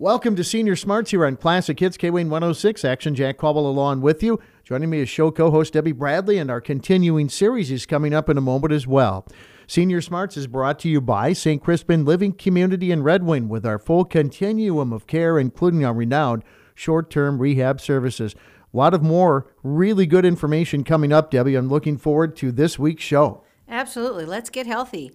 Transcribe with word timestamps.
Welcome 0.00 0.36
to 0.36 0.44
Senior 0.44 0.76
Smarts 0.76 1.10
here 1.10 1.26
on 1.26 1.34
Classic 1.34 1.76
Hits 1.76 1.96
K-Wing 1.96 2.30
106. 2.30 2.84
Action 2.84 3.16
Jack 3.16 3.36
Cobble 3.36 3.68
along 3.68 4.00
with 4.00 4.22
you. 4.22 4.38
Joining 4.62 4.90
me 4.90 5.00
is 5.00 5.08
show 5.08 5.32
co-host 5.32 5.72
Debbie 5.72 5.90
Bradley, 5.90 6.38
and 6.38 6.52
our 6.52 6.60
continuing 6.60 7.28
series 7.28 7.72
is 7.72 7.84
coming 7.84 8.14
up 8.14 8.28
in 8.28 8.38
a 8.38 8.40
moment 8.40 8.72
as 8.72 8.86
well. 8.86 9.26
Senior 9.66 10.00
Smarts 10.00 10.36
is 10.36 10.46
brought 10.46 10.78
to 10.78 10.88
you 10.88 11.00
by 11.00 11.32
St. 11.32 11.60
Crispin 11.60 12.04
Living 12.04 12.32
Community 12.32 12.92
in 12.92 13.02
Red 13.02 13.24
Wing 13.24 13.48
with 13.48 13.66
our 13.66 13.76
full 13.76 14.04
continuum 14.04 14.92
of 14.92 15.08
care, 15.08 15.36
including 15.36 15.84
our 15.84 15.94
renowned 15.94 16.44
short-term 16.76 17.40
rehab 17.40 17.80
services. 17.80 18.36
A 18.72 18.76
lot 18.76 18.94
of 18.94 19.02
more 19.02 19.52
really 19.64 20.06
good 20.06 20.24
information 20.24 20.84
coming 20.84 21.12
up, 21.12 21.32
Debbie. 21.32 21.56
I'm 21.56 21.68
looking 21.68 21.98
forward 21.98 22.36
to 22.36 22.52
this 22.52 22.78
week's 22.78 23.02
show. 23.02 23.42
Absolutely. 23.68 24.26
Let's 24.26 24.48
get 24.48 24.68
healthy. 24.68 25.12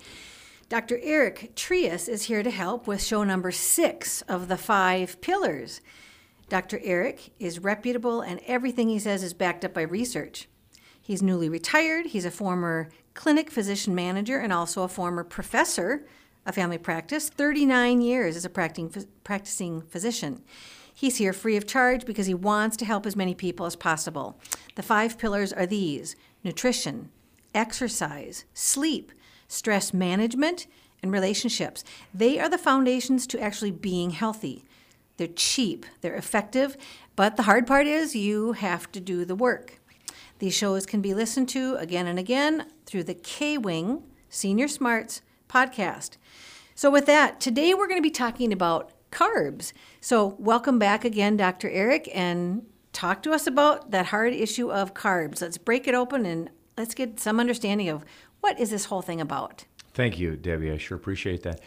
Dr. 0.69 0.99
Eric 1.03 1.51
Trias 1.55 2.07
is 2.07 2.23
here 2.23 2.41
to 2.41 2.49
help 2.49 2.87
with 2.87 3.03
show 3.03 3.23
number 3.23 3.51
six 3.51 4.21
of 4.23 4.47
the 4.47 4.57
five 4.57 5.19
pillars. 5.21 5.81
Dr. 6.49 6.79
Eric 6.83 7.31
is 7.39 7.59
reputable 7.59 8.21
and 8.21 8.39
everything 8.47 8.89
he 8.89 8.99
says 8.99 9.23
is 9.23 9.33
backed 9.33 9.65
up 9.65 9.73
by 9.73 9.81
research. 9.81 10.47
He's 11.01 11.21
newly 11.21 11.49
retired. 11.49 12.07
He's 12.07 12.25
a 12.25 12.31
former 12.31 12.89
clinic 13.13 13.51
physician 13.51 13.93
manager 13.93 14.39
and 14.39 14.53
also 14.53 14.83
a 14.83 14.87
former 14.87 15.23
professor 15.23 16.05
of 16.45 16.55
family 16.55 16.77
practice, 16.77 17.29
39 17.29 18.01
years 18.01 18.35
as 18.35 18.45
a 18.45 18.49
practicing 18.49 19.81
physician. 19.81 20.41
He's 20.93 21.17
here 21.17 21.33
free 21.33 21.57
of 21.57 21.67
charge 21.67 22.05
because 22.05 22.27
he 22.27 22.33
wants 22.33 22.77
to 22.77 22.85
help 22.85 23.05
as 23.05 23.15
many 23.15 23.35
people 23.35 23.65
as 23.65 23.75
possible. 23.75 24.39
The 24.75 24.83
five 24.83 25.17
pillars 25.17 25.51
are 25.51 25.65
these 25.65 26.15
nutrition, 26.43 27.09
exercise, 27.53 28.45
sleep, 28.53 29.11
stress 29.47 29.93
management, 29.93 30.67
and 31.03 31.11
relationships. 31.11 31.83
They 32.13 32.39
are 32.39 32.49
the 32.49 32.57
foundations 32.57 33.27
to 33.27 33.39
actually 33.39 33.71
being 33.71 34.11
healthy. 34.11 34.63
They're 35.17 35.27
cheap, 35.27 35.85
they're 36.01 36.15
effective, 36.15 36.75
but 37.15 37.35
the 37.35 37.43
hard 37.43 37.67
part 37.67 37.85
is 37.85 38.15
you 38.15 38.53
have 38.53 38.91
to 38.93 38.99
do 38.99 39.25
the 39.25 39.35
work. 39.35 39.79
These 40.39 40.55
shows 40.55 40.85
can 40.85 41.01
be 41.01 41.13
listened 41.13 41.49
to 41.49 41.75
again 41.75 42.07
and 42.07 42.17
again 42.17 42.65
through 42.85 43.03
the 43.03 43.13
K 43.13 43.57
Wing 43.57 44.03
Senior 44.29 44.67
Smarts 44.67 45.21
podcast. 45.47 46.17
So, 46.73 46.89
with 46.89 47.05
that, 47.05 47.39
today 47.39 47.73
we're 47.75 47.87
going 47.87 47.99
to 47.99 48.01
be 48.01 48.09
talking 48.09 48.51
about 48.51 48.91
carbs. 49.11 49.73
So, 50.01 50.35
welcome 50.39 50.79
back 50.79 51.05
again, 51.05 51.37
Dr. 51.37 51.69
Eric, 51.69 52.09
and 52.13 52.65
talk 52.93 53.21
to 53.23 53.31
us 53.31 53.45
about 53.45 53.91
that 53.91 54.07
hard 54.07 54.33
issue 54.33 54.71
of 54.71 54.95
carbs. 54.95 55.41
Let's 55.41 55.59
break 55.59 55.87
it 55.87 55.93
open 55.93 56.25
and 56.25 56.49
let's 56.75 56.95
get 56.95 57.19
some 57.19 57.39
understanding 57.39 57.89
of 57.89 58.03
what 58.43 58.59
is 58.59 58.71
this 58.71 58.85
whole 58.85 59.01
thing 59.01 59.21
about? 59.21 59.63
Thank 59.93 60.19
you, 60.19 60.35
Debbie. 60.35 60.69
I 60.69 60.77
sure 60.77 60.97
appreciate 60.97 61.43
that. 61.43 61.61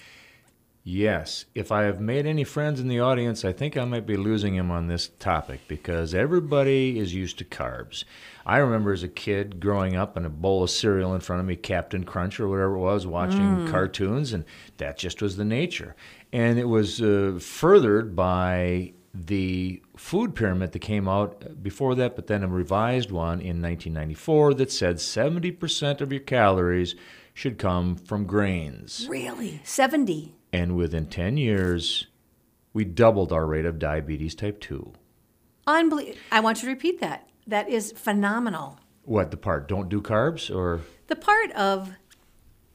Yes, 0.85 1.47
if 1.55 1.73
I 1.73 1.85
have 1.85 2.01
made 2.01 2.27
any 2.27 2.45
friends 2.45 2.81
in 2.81 2.87
the 2.87 3.01
audience, 3.01 3.47
I 3.47 3.53
think 3.53 3.79
I 3.79 3.85
might 3.87 4.07
be 4.07 4.19
losing 4.19 4.57
them 4.57 4.71
on 4.71 4.87
this 4.87 5.09
topic 5.19 5.63
because 5.67 6.15
everybody 6.15 6.99
is 6.99 7.15
used 7.15 7.39
to 7.39 7.45
carbs. 7.45 8.05
I 8.45 8.59
remember 8.59 8.93
as 8.93 9.03
a 9.03 9.09
kid 9.09 9.59
growing 9.59 9.97
up 9.97 10.19
and 10.19 10.27
a 10.27 10.29
bowl 10.29 10.63
of 10.63 10.71
cereal 10.71 11.15
in 11.15 11.21
front 11.23 11.41
of 11.41 11.47
me, 11.47 11.57
Captain 11.57 12.05
Crunch 12.05 12.39
or 12.39 12.47
whatever 12.47 12.75
it 12.75 12.81
was, 12.81 13.07
watching 13.07 13.41
mm. 13.41 13.71
cartoons, 13.71 14.35
and 14.35 14.45
that 14.77 14.99
just 14.99 15.23
was 15.23 15.39
the 15.39 15.47
nature. 15.47 15.97
And 16.31 16.59
it 16.59 16.69
was 16.69 17.01
uh, 17.01 17.39
furthered 17.41 18.15
by 18.15 18.93
the 19.25 19.83
food 19.97 20.35
pyramid 20.35 20.73
that 20.73 20.81
came 20.81 21.09
out 21.09 21.63
before 21.63 21.95
that, 21.95 22.17
but 22.17 22.27
then 22.27 22.43
a 22.43 22.49
revised 22.49 23.11
one 23.11 23.41
in 23.41 23.63
1994 23.63 24.55
that 24.55 24.71
said 24.71 24.97
70% 24.97 26.01
of 26.01 26.13
your 26.13 26.21
calories 26.21 26.95
should 27.33 27.59
come 27.59 27.97
from 27.97 28.25
grains. 28.25 29.07
Really? 29.09 29.61
70? 29.65 30.35
And 30.53 30.77
within 30.77 31.07
10 31.07 31.37
years, 31.37 32.07
we 32.73 32.85
doubled 32.85 33.33
our 33.33 33.47
rate 33.47 33.67
of 33.67 33.79
diabetes 33.79 34.35
type 34.35 34.61
2. 34.61 34.93
Unbelievable. 35.67 36.19
I 36.31 36.41
want 36.41 36.63
you 36.63 36.69
to 36.69 36.75
repeat 36.75 37.01
that. 37.01 37.29
That 37.47 37.69
is 37.69 37.93
phenomenal. 37.93 38.81
What, 39.05 39.31
the 39.31 39.37
part? 39.37 39.69
Don't 39.69 39.89
do 39.89 40.01
carbs 40.01 40.55
or? 40.55 40.81
The 41.07 41.17
part 41.17 41.53
of 41.53 41.93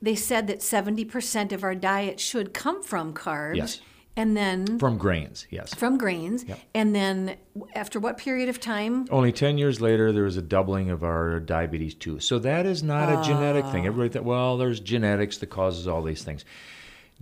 they 0.02 0.16
said 0.16 0.48
that 0.48 0.60
70% 0.60 1.52
of 1.52 1.64
our 1.64 1.76
diet 1.76 2.20
should 2.20 2.54
come 2.54 2.82
from 2.82 3.14
carbs. 3.14 3.58
Yes 3.58 3.82
and 4.22 4.38
then 4.38 4.78
from 4.78 5.00
grains, 5.00 5.48
yes. 5.50 5.74
From 5.74 5.98
grains. 5.98 6.44
Yep. 6.44 6.60
And 6.76 6.94
then 6.94 7.38
after 7.74 8.00
what 8.00 8.20
period 8.20 8.50
of 8.50 8.60
time? 8.60 9.08
Only 9.10 9.32
10 9.32 9.58
years 9.58 9.82
later, 9.82 10.12
there 10.12 10.26
was 10.26 10.38
a 10.38 10.44
doubling 10.44 10.92
of 10.92 11.04
our 11.04 11.40
diabetes 11.40 11.96
too. 11.96 12.20
So 12.20 12.38
that 12.38 12.68
is 12.68 12.84
not 12.84 13.10
uh, 13.10 13.20
a 13.20 13.24
genetic 13.24 13.66
thing. 13.66 13.88
Everybody 13.88 14.14
thought, 14.14 14.24
well, 14.24 14.60
there's 14.60 14.80
genetics 14.80 15.40
that 15.40 15.48
causes 15.48 15.88
all 15.88 16.04
these 16.04 16.24
things. 16.24 16.46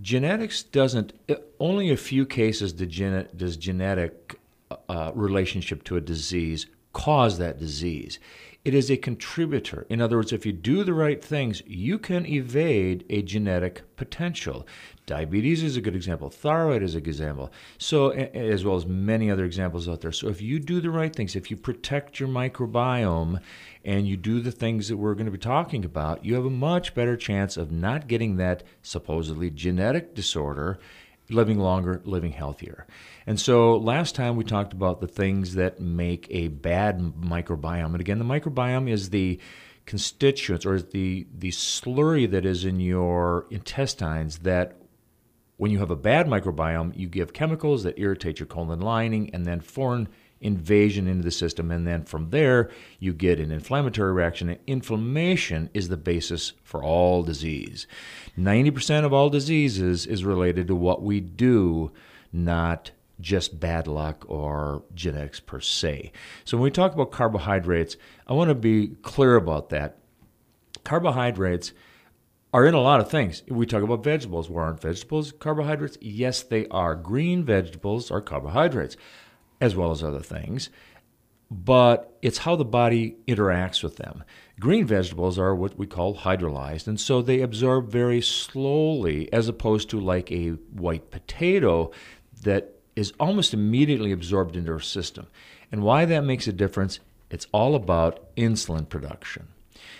Genetics 0.02 0.62
doesn't, 0.62 1.14
uh, 1.30 1.36
only 1.58 1.90
a 1.90 1.96
few 1.96 2.26
cases 2.26 2.74
does 2.74 3.56
genetic 3.56 4.38
uh, 4.90 5.12
relationship 5.14 5.82
to 5.84 5.96
a 5.96 6.02
disease 6.02 6.66
cause 6.92 7.38
that 7.38 7.58
disease. 7.58 8.18
It 8.62 8.74
is 8.74 8.90
a 8.90 8.98
contributor. 8.98 9.86
In 9.88 10.02
other 10.02 10.16
words, 10.16 10.34
if 10.34 10.44
you 10.44 10.52
do 10.52 10.84
the 10.84 10.92
right 10.92 11.24
things, 11.24 11.62
you 11.66 11.98
can 11.98 12.26
evade 12.26 13.06
a 13.08 13.22
genetic 13.22 13.96
potential. 13.96 14.66
Diabetes 15.06 15.62
is 15.62 15.78
a 15.78 15.80
good 15.80 15.96
example. 15.96 16.28
Thyroid 16.28 16.82
is 16.82 16.94
a 16.94 17.00
good 17.00 17.08
example. 17.08 17.50
So, 17.78 18.10
as 18.10 18.62
well 18.62 18.76
as 18.76 18.84
many 18.84 19.30
other 19.30 19.46
examples 19.46 19.88
out 19.88 20.02
there. 20.02 20.12
So, 20.12 20.28
if 20.28 20.42
you 20.42 20.58
do 20.58 20.82
the 20.82 20.90
right 20.90 21.14
things, 21.14 21.34
if 21.34 21.50
you 21.50 21.56
protect 21.56 22.20
your 22.20 22.28
microbiome 22.28 23.40
and 23.82 24.06
you 24.06 24.18
do 24.18 24.40
the 24.40 24.52
things 24.52 24.88
that 24.88 24.98
we're 24.98 25.14
going 25.14 25.24
to 25.24 25.32
be 25.32 25.38
talking 25.38 25.86
about, 25.86 26.22
you 26.22 26.34
have 26.34 26.44
a 26.44 26.50
much 26.50 26.94
better 26.94 27.16
chance 27.16 27.56
of 27.56 27.72
not 27.72 28.08
getting 28.08 28.36
that 28.36 28.62
supposedly 28.82 29.48
genetic 29.48 30.14
disorder 30.14 30.78
living 31.30 31.58
longer, 31.58 32.00
living 32.04 32.32
healthier. 32.32 32.86
And 33.26 33.38
so 33.38 33.76
last 33.76 34.14
time 34.14 34.36
we 34.36 34.44
talked 34.44 34.72
about 34.72 35.00
the 35.00 35.06
things 35.06 35.54
that 35.54 35.80
make 35.80 36.26
a 36.30 36.48
bad 36.48 36.98
microbiome. 36.98 37.86
And 37.92 38.00
again, 38.00 38.18
the 38.18 38.24
microbiome 38.24 38.90
is 38.90 39.10
the 39.10 39.38
constituents 39.86 40.66
or 40.66 40.80
the, 40.80 41.26
the 41.36 41.50
slurry 41.50 42.30
that 42.30 42.44
is 42.44 42.64
in 42.64 42.80
your 42.80 43.46
intestines 43.50 44.38
that 44.40 44.76
when 45.56 45.70
you 45.70 45.78
have 45.78 45.90
a 45.90 45.96
bad 45.96 46.26
microbiome, 46.26 46.96
you 46.96 47.06
give 47.06 47.32
chemicals 47.32 47.82
that 47.82 47.98
irritate 47.98 48.38
your 48.38 48.46
colon 48.46 48.80
lining 48.80 49.28
and 49.34 49.44
then 49.44 49.60
foreign 49.60 50.08
invasion 50.40 51.06
into 51.06 51.22
the 51.22 51.30
system. 51.30 51.70
And 51.70 51.86
then 51.86 52.04
from 52.04 52.30
there, 52.30 52.70
you 52.98 53.12
get 53.12 53.38
an 53.38 53.50
inflammatory 53.50 54.12
reaction. 54.12 54.48
And 54.48 54.58
inflammation 54.66 55.70
is 55.74 55.88
the 55.88 55.96
basis 55.96 56.52
for 56.62 56.82
all 56.82 57.22
disease. 57.22 57.86
90% 58.38 59.04
of 59.04 59.12
all 59.12 59.28
diseases 59.28 60.06
is 60.06 60.24
related 60.24 60.66
to 60.68 60.74
what 60.74 61.02
we 61.02 61.20
do, 61.20 61.92
not 62.32 62.90
just 63.20 63.60
bad 63.60 63.86
luck 63.86 64.24
or 64.28 64.82
genetics 64.94 65.40
per 65.40 65.60
se. 65.60 66.10
So 66.44 66.56
when 66.56 66.64
we 66.64 66.70
talk 66.70 66.94
about 66.94 67.12
carbohydrates, 67.12 67.96
I 68.26 68.32
want 68.32 68.48
to 68.48 68.54
be 68.54 68.96
clear 69.02 69.36
about 69.36 69.68
that. 69.70 69.98
Carbohydrates 70.84 71.72
are 72.54 72.66
in 72.66 72.72
a 72.72 72.80
lot 72.80 73.00
of 73.00 73.10
things. 73.10 73.42
We 73.46 73.66
talk 73.66 73.82
about 73.82 74.02
vegetables. 74.02 74.48
Where 74.48 74.64
aren't 74.64 74.80
vegetables 74.80 75.32
carbohydrates? 75.32 75.98
Yes, 76.00 76.42
they 76.42 76.66
are. 76.68 76.94
Green 76.94 77.44
vegetables 77.44 78.10
are 78.10 78.22
carbohydrates 78.22 78.96
as 79.60 79.76
well 79.76 79.90
as 79.90 80.02
other 80.02 80.20
things, 80.20 80.70
but 81.50 82.16
it's 82.22 82.38
how 82.38 82.54
the 82.56 82.64
body 82.64 83.16
interacts 83.26 83.82
with 83.82 83.96
them. 83.96 84.22
Green 84.60 84.86
vegetables 84.86 85.38
are 85.38 85.54
what 85.54 85.76
we 85.76 85.86
call 85.86 86.16
hydrolyzed, 86.16 86.86
and 86.86 87.00
so 87.00 87.20
they 87.20 87.40
absorb 87.40 87.90
very 87.90 88.20
slowly, 88.20 89.32
as 89.32 89.48
opposed 89.48 89.90
to 89.90 89.98
like 89.98 90.30
a 90.30 90.50
white 90.50 91.10
potato 91.10 91.90
that 92.42 92.74
is 92.94 93.12
almost 93.18 93.54
immediately 93.54 94.12
absorbed 94.12 94.56
into 94.56 94.72
our 94.72 94.80
system. 94.80 95.26
And 95.72 95.82
why 95.82 96.04
that 96.04 96.24
makes 96.24 96.46
a 96.46 96.52
difference, 96.52 97.00
it's 97.30 97.46
all 97.52 97.74
about 97.74 98.34
insulin 98.36 98.88
production. 98.88 99.48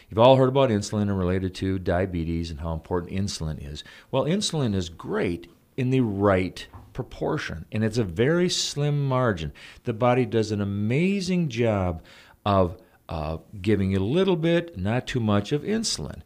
You've 0.09 0.19
all 0.19 0.37
heard 0.37 0.49
about 0.49 0.71
insulin 0.71 1.03
and 1.03 1.19
related 1.19 1.55
to 1.57 1.79
diabetes 1.79 2.51
and 2.51 2.61
how 2.61 2.73
important 2.73 3.13
insulin 3.13 3.65
is. 3.65 3.85
Well, 4.11 4.25
insulin 4.25 4.75
is 4.75 4.89
great 4.89 5.51
in 5.77 5.91
the 5.91 6.01
right 6.01 6.67
proportion, 7.03 7.65
and 7.73 7.83
it's 7.83 7.97
a 7.97 8.05
very 8.05 8.51
slim 8.51 9.09
margin. 9.09 9.55
The 9.85 9.95
body 9.95 10.27
does 10.27 10.53
an 10.53 10.61
amazing 10.61 11.49
job 11.49 12.03
of 12.45 12.77
uh, 13.09 13.39
giving 13.63 13.97
a 13.97 14.01
little 14.01 14.37
bit, 14.37 14.77
not 14.77 15.07
too 15.07 15.19
much, 15.19 15.51
of 15.51 15.63
insulin. 15.63 16.21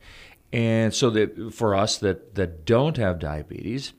And 0.53 0.93
so 0.93 1.11
that 1.11 1.55
for 1.55 1.77
us 1.77 1.97
that, 1.99 2.35
that 2.35 2.65
don't 2.65 2.97
have 2.97 3.21
diabetes, 3.21 3.93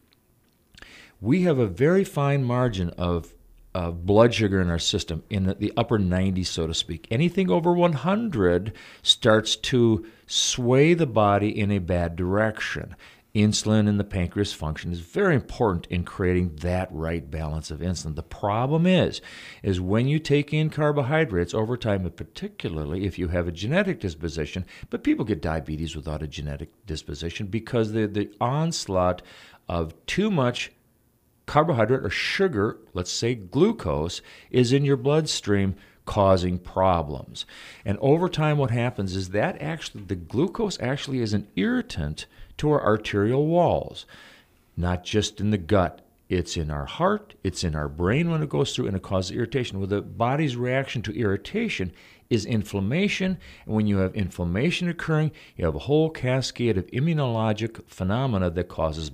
we 1.21 1.43
have 1.43 1.59
a 1.59 1.65
very 1.65 2.03
fine 2.03 2.43
margin 2.43 2.89
of, 2.97 3.33
of 3.73 4.05
blood 4.05 4.33
sugar 4.33 4.59
in 4.59 4.69
our 4.69 4.77
system 4.77 5.23
in 5.29 5.45
the, 5.45 5.53
the 5.55 5.73
upper 5.77 5.97
90s, 5.97 6.47
so 6.47 6.67
to 6.67 6.73
speak. 6.73 7.07
Anything 7.09 7.49
over 7.49 7.71
100 7.71 8.73
starts 9.01 9.55
to 9.55 10.05
sway 10.27 10.93
the 10.93 11.07
body 11.07 11.57
in 11.57 11.71
a 11.71 11.79
bad 11.79 12.17
direction 12.17 12.97
insulin 13.35 13.87
in 13.87 13.97
the 13.97 14.03
pancreas 14.03 14.53
function 14.53 14.91
is 14.91 15.01
very 15.01 15.35
important 15.35 15.85
in 15.87 16.03
creating 16.03 16.55
that 16.61 16.87
right 16.91 17.29
balance 17.29 17.69
of 17.69 17.81
insulin. 17.81 18.15
The 18.15 18.23
problem 18.23 18.87
is, 18.87 19.21
is 19.61 19.81
when 19.81 20.07
you 20.07 20.19
take 20.19 20.53
in 20.53 20.69
carbohydrates 20.69 21.53
over 21.53 21.75
time, 21.75 22.05
and 22.05 22.15
particularly 22.15 23.05
if 23.05 23.19
you 23.19 23.27
have 23.27 23.47
a 23.47 23.51
genetic 23.51 23.99
disposition, 23.99 24.65
but 24.89 25.03
people 25.03 25.25
get 25.25 25.41
diabetes 25.41 25.95
without 25.95 26.23
a 26.23 26.27
genetic 26.27 26.69
disposition 26.85 27.47
because 27.47 27.91
the, 27.91 28.07
the 28.07 28.31
onslaught 28.39 29.21
of 29.67 29.93
too 30.05 30.31
much 30.31 30.71
carbohydrate 31.45 32.03
or 32.03 32.09
sugar, 32.09 32.77
let's 32.93 33.11
say 33.11 33.35
glucose, 33.35 34.21
is 34.49 34.71
in 34.71 34.85
your 34.85 34.97
bloodstream 34.97 35.75
causing 36.05 36.59
problems. 36.59 37.45
And 37.83 37.97
over 37.99 38.29
time, 38.29 38.57
what 38.57 38.71
happens 38.71 39.15
is 39.15 39.29
that 39.29 39.61
actually, 39.61 40.03
the 40.03 40.15
glucose 40.15 40.79
actually 40.79 41.19
is 41.19 41.33
an 41.33 41.47
irritant 41.55 42.27
to 42.57 42.71
our 42.71 42.83
arterial 42.83 43.45
walls, 43.47 44.05
not 44.75 45.03
just 45.03 45.39
in 45.39 45.51
the 45.51 45.57
gut. 45.57 46.01
It's 46.27 46.57
in 46.57 46.71
our 46.71 46.85
heart, 46.85 47.35
it's 47.43 47.63
in 47.63 47.75
our 47.75 47.87
brain 47.87 48.31
when 48.31 48.41
it 48.41 48.49
goes 48.49 48.75
through, 48.75 48.87
and 48.87 48.97
it 48.97 49.03
causes 49.03 49.35
irritation. 49.35 49.77
Well, 49.77 49.87
the 49.87 50.01
body's 50.01 50.55
reaction 50.55 51.03
to 51.03 51.15
irritation 51.15 51.91
is 52.29 52.45
inflammation. 52.45 53.37
And 53.65 53.75
when 53.75 53.85
you 53.85 53.97
have 53.97 54.15
inflammation 54.15 54.89
occurring, 54.89 55.31
you 55.55 55.65
have 55.65 55.75
a 55.75 55.79
whole 55.79 56.09
cascade 56.09 56.77
of 56.77 56.87
immunologic 56.87 57.87
phenomena 57.87 58.49
that 58.49 58.67
causes 58.67 59.11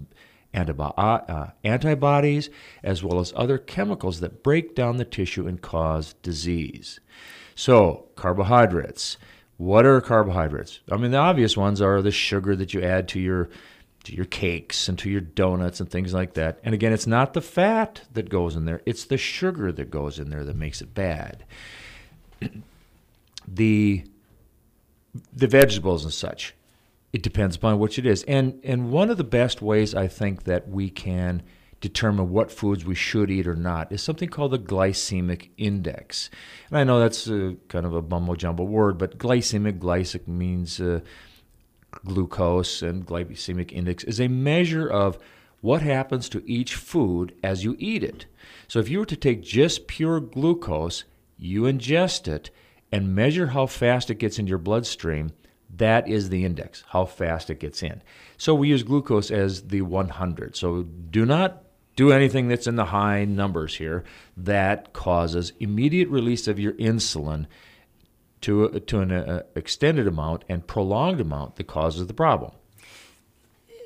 antibi- 0.54 0.94
uh, 0.98 1.48
antibodies 1.64 2.50
as 2.84 3.04
well 3.04 3.20
as 3.20 3.34
other 3.36 3.58
chemicals 3.58 4.20
that 4.20 4.44
break 4.44 4.76
down 4.76 4.98
the 4.98 5.06
tissue 5.06 5.48
and 5.48 5.62
cause 5.62 6.14
disease. 6.22 7.00
So, 7.56 8.06
carbohydrates. 8.16 9.18
What 9.62 9.86
are 9.86 10.02
carbohydrates? 10.02 10.80
I 10.92 10.98
mean, 10.98 11.12
the 11.12 11.20
obvious 11.20 11.56
ones 11.56 11.84
are 11.84 12.02
the 12.02 12.10
sugar 12.10 12.56
that 12.56 12.74
you 12.74 12.82
add 12.82 13.08
to 13.10 13.20
your 13.20 13.52
to 14.06 14.16
your 14.16 14.26
cakes 14.26 14.90
and 14.90 14.98
to 14.98 15.08
your 15.08 15.22
donuts 15.22 15.80
and 15.80 15.88
things 15.88 16.16
like 16.16 16.34
that. 16.34 16.60
And 16.64 16.74
again, 16.74 16.92
it's 16.92 17.06
not 17.06 17.36
the 17.36 17.42
fat 17.42 18.02
that 18.14 18.28
goes 18.28 18.56
in 18.56 18.66
there, 18.66 18.82
it's 18.88 19.06
the 19.06 19.20
sugar 19.20 19.72
that 19.72 19.92
goes 19.92 20.18
in 20.18 20.32
there 20.32 20.44
that 20.44 20.56
makes 20.56 20.82
it 20.82 20.96
bad. 20.96 21.44
the 23.48 24.04
the 25.32 25.48
vegetables 25.48 26.06
and 26.06 26.14
such. 26.14 26.56
It 27.14 27.22
depends 27.22 27.56
upon 27.56 27.78
which 27.78 28.00
it 28.00 28.08
is. 28.08 28.24
And 28.24 28.60
and 28.64 28.92
one 28.92 29.12
of 29.12 29.18
the 29.18 29.24
best 29.24 29.62
ways 29.62 29.94
I 29.94 30.08
think 30.08 30.46
that 30.46 30.68
we 30.70 30.90
can 30.90 31.44
determine 31.82 32.30
what 32.30 32.52
foods 32.52 32.86
we 32.86 32.96
should 32.96 33.30
eat 33.30 33.48
or 33.48 33.56
not 33.56 33.92
is 33.92 34.02
something 34.02 34.30
called 34.30 34.52
the 34.52 34.60
glycemic 34.60 35.50
index. 35.58 36.30
And 36.70 36.78
I 36.78 36.84
know 36.84 37.00
that's 37.00 37.28
a, 37.28 37.58
kind 37.68 37.86
of 37.86 37.94
a 37.94 38.02
mumbo 38.02 38.36
jumbo 38.36 38.64
word, 38.64 38.98
but 38.98 39.18
glycemic, 39.18 39.80
glycic 39.80 40.28
means 40.28 40.80
uh, 40.80 41.02
glucose, 42.06 42.82
and 42.82 43.06
glycemic 43.06 43.72
index 43.72 44.04
is 44.04 44.22
a 44.22 44.28
measure 44.28 44.88
of 44.88 45.18
what 45.62 45.82
happens 45.82 46.30
to 46.30 46.44
each 46.50 46.76
food 46.76 47.34
as 47.44 47.64
you 47.64 47.76
eat 47.80 48.04
it. 48.04 48.26
So 48.68 48.80
if 48.80 48.88
you 48.88 49.00
were 49.00 49.06
to 49.06 49.16
take 49.16 49.42
just 49.42 49.88
pure 49.88 50.20
glucose, 50.20 51.04
you 51.38 51.64
ingest 51.64 52.28
it, 52.28 52.52
and 52.92 53.16
measure 53.16 53.48
how 53.48 53.66
fast 53.66 54.10
it 54.10 54.16
gets 54.16 54.38
in 54.38 54.48
your 54.48 54.58
bloodstream, 54.58 55.32
that 55.78 56.08
is 56.08 56.30
the 56.30 56.44
index, 56.44 56.84
how 56.90 57.06
fast 57.06 57.50
it 57.50 57.60
gets 57.60 57.82
in. 57.82 58.02
So 58.38 58.54
we 58.54 58.70
use 58.70 58.84
glucose 58.84 59.32
as 59.32 59.68
the 59.68 59.82
100. 59.82 60.56
So 60.56 60.84
do 60.84 61.26
not 61.26 61.64
do 61.96 62.12
anything 62.12 62.48
that's 62.48 62.68
in 62.68 62.76
the 62.76 62.86
high 62.86 63.26
numbers 63.26 63.76
here 63.76 64.04
that 64.38 64.94
causes 64.94 65.54
immediate 65.60 66.10
release 66.10 66.48
of 66.48 66.60
your 66.60 66.74
insulin 66.74 67.46
to, 68.42 68.80
to 68.80 69.00
an 69.00 69.12
uh, 69.12 69.44
extended 69.56 70.08
amount 70.08 70.44
and 70.50 70.66
prolonged 70.66 71.22
amount 71.22 71.56
that 71.58 71.68
causes 71.68 72.08
the 72.08 72.14
problem. 72.14 72.52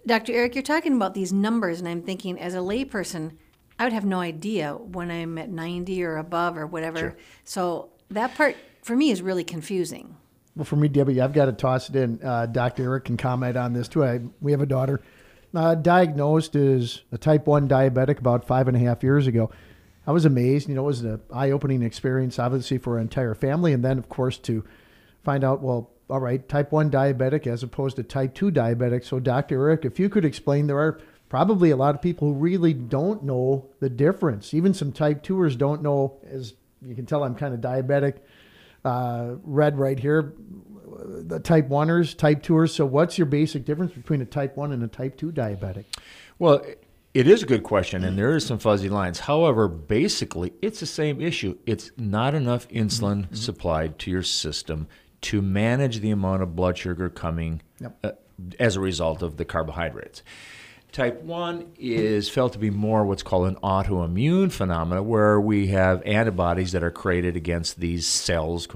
Dr. 0.05 0.33
Eric, 0.33 0.55
you're 0.55 0.61
talking 0.61 0.95
about 0.95 1.13
these 1.13 1.33
numbers, 1.33 1.79
and 1.79 1.89
I'm 1.89 2.03
thinking 2.03 2.39
as 2.39 2.53
a 2.53 2.59
layperson, 2.59 3.33
I 3.79 3.85
would 3.85 3.93
have 3.93 4.05
no 4.05 4.19
idea 4.19 4.73
when 4.73 5.09
I'm 5.09 5.37
at 5.37 5.49
90 5.49 6.03
or 6.03 6.17
above 6.17 6.57
or 6.57 6.67
whatever. 6.67 6.99
Sure. 6.99 7.15
So 7.43 7.89
that 8.11 8.35
part 8.35 8.55
for 8.83 8.95
me 8.95 9.09
is 9.09 9.21
really 9.21 9.43
confusing. 9.43 10.15
Well, 10.55 10.63
for 10.63 10.75
me, 10.77 10.87
Debbie, 10.87 11.19
I've 11.19 11.33
got 11.33 11.45
to 11.45 11.51
toss 11.51 11.89
it 11.89 11.95
in. 11.95 12.21
Uh, 12.23 12.45
Dr. 12.45 12.83
Eric 12.83 13.05
can 13.05 13.17
comment 13.17 13.57
on 13.57 13.73
this 13.73 13.87
too. 13.87 14.05
I, 14.05 14.21
we 14.39 14.51
have 14.51 14.61
a 14.61 14.65
daughter 14.65 15.01
uh, 15.57 15.75
diagnosed 15.75 16.55
as 16.55 17.01
a 17.11 17.17
type 17.17 17.47
1 17.47 17.67
diabetic 17.67 18.19
about 18.19 18.45
five 18.45 18.67
and 18.67 18.75
a 18.75 18.79
half 18.79 19.03
years 19.03 19.27
ago. 19.27 19.51
I 20.07 20.11
was 20.11 20.25
amazed. 20.25 20.69
You 20.69 20.75
know, 20.75 20.83
it 20.83 20.87
was 20.87 21.01
an 21.01 21.21
eye 21.33 21.51
opening 21.51 21.81
experience, 21.81 22.37
obviously, 22.37 22.77
for 22.77 22.93
our 22.95 22.99
entire 22.99 23.33
family. 23.33 23.73
And 23.73 23.83
then, 23.83 23.97
of 23.97 24.09
course, 24.09 24.37
to 24.39 24.63
find 25.23 25.43
out, 25.43 25.61
well, 25.61 25.91
all 26.09 26.19
right, 26.19 26.47
type 26.47 26.71
1 26.71 26.91
diabetic 26.91 27.47
as 27.47 27.63
opposed 27.63 27.95
to 27.95 28.03
type 28.03 28.33
2 28.35 28.51
diabetic. 28.51 29.03
So, 29.03 29.19
Dr. 29.19 29.61
Eric, 29.61 29.85
if 29.85 29.99
you 29.99 30.09
could 30.09 30.25
explain, 30.25 30.67
there 30.67 30.79
are 30.79 30.99
probably 31.29 31.71
a 31.71 31.75
lot 31.75 31.95
of 31.95 32.01
people 32.01 32.27
who 32.27 32.33
really 32.35 32.73
don't 32.73 33.23
know 33.23 33.69
the 33.79 33.89
difference. 33.89 34.53
Even 34.53 34.73
some 34.73 34.91
type 34.91 35.23
2ers 35.23 35.57
don't 35.57 35.81
know, 35.81 36.17
as 36.29 36.53
you 36.81 36.93
can 36.93 37.05
tell, 37.05 37.23
I'm 37.23 37.35
kind 37.35 37.53
of 37.53 37.61
diabetic 37.61 38.19
uh, 38.83 39.35
red 39.43 39.79
right 39.79 39.99
here. 39.99 40.33
The 40.97 41.39
type 41.39 41.67
1ers, 41.67 42.17
type 42.17 42.43
2ers. 42.43 42.69
So, 42.71 42.85
what's 42.85 43.17
your 43.17 43.25
basic 43.25 43.65
difference 43.65 43.93
between 43.93 44.21
a 44.21 44.25
type 44.25 44.55
1 44.55 44.71
and 44.71 44.83
a 44.83 44.87
type 44.87 45.17
2 45.17 45.31
diabetic? 45.31 45.85
Well, 46.39 46.63
it 47.13 47.27
is 47.27 47.43
a 47.43 47.45
good 47.45 47.63
question, 47.63 48.03
and 48.03 48.17
there 48.17 48.35
is 48.35 48.45
some 48.45 48.59
fuzzy 48.59 48.89
lines. 48.89 49.19
However, 49.19 49.69
basically, 49.69 50.51
it's 50.61 50.81
the 50.81 50.85
same 50.85 51.21
issue. 51.21 51.57
It's 51.65 51.91
not 51.97 52.35
enough 52.35 52.67
insulin 52.67 53.23
mm-hmm. 53.23 53.35
supplied 53.35 53.97
to 53.99 54.11
your 54.11 54.21
system 54.21 54.87
to 55.21 55.41
manage 55.41 56.01
the 56.01 56.11
amount 56.11 56.43
of 56.43 56.57
blood 56.57 56.77
sugar 56.77 57.09
coming 57.09 57.61
yep. 57.79 57.97
uh, 58.03 58.11
as 58.59 58.75
a 58.75 58.81
result 58.81 59.21
of 59.21 59.37
the 59.37 59.45
carbohydrates. 59.45 60.23
Type 60.91 61.21
1 61.23 61.73
is 61.77 62.29
felt 62.29 62.53
to 62.53 62.59
be 62.59 62.69
more 62.69 63.05
what's 63.05 63.23
called 63.23 63.47
an 63.47 63.55
autoimmune 63.55 64.51
phenomenon, 64.51 65.07
where 65.07 65.39
we 65.39 65.67
have 65.67 66.01
antibodies 66.05 66.73
that 66.73 66.83
are 66.83 66.91
created 66.91 67.35
against 67.35 67.79
these 67.79 68.05
cells 68.05 68.67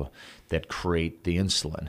that 0.50 0.68
create 0.68 1.24
the 1.24 1.38
insulin. 1.38 1.88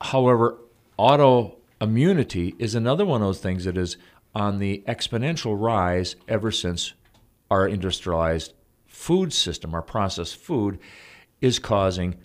However, 0.00 0.58
autoimmunity 0.98 2.54
is 2.58 2.74
another 2.74 3.04
one 3.04 3.22
of 3.22 3.28
those 3.28 3.40
things 3.40 3.64
that 3.64 3.76
is 3.76 3.96
on 4.34 4.58
the 4.58 4.82
exponential 4.88 5.60
rise 5.60 6.16
ever 6.28 6.50
since 6.50 6.94
our 7.50 7.68
industrialized 7.68 8.52
food 8.86 9.32
system, 9.32 9.74
our 9.74 9.82
processed 9.82 10.36
food, 10.36 10.78
is 11.40 11.58
causing 11.58 12.16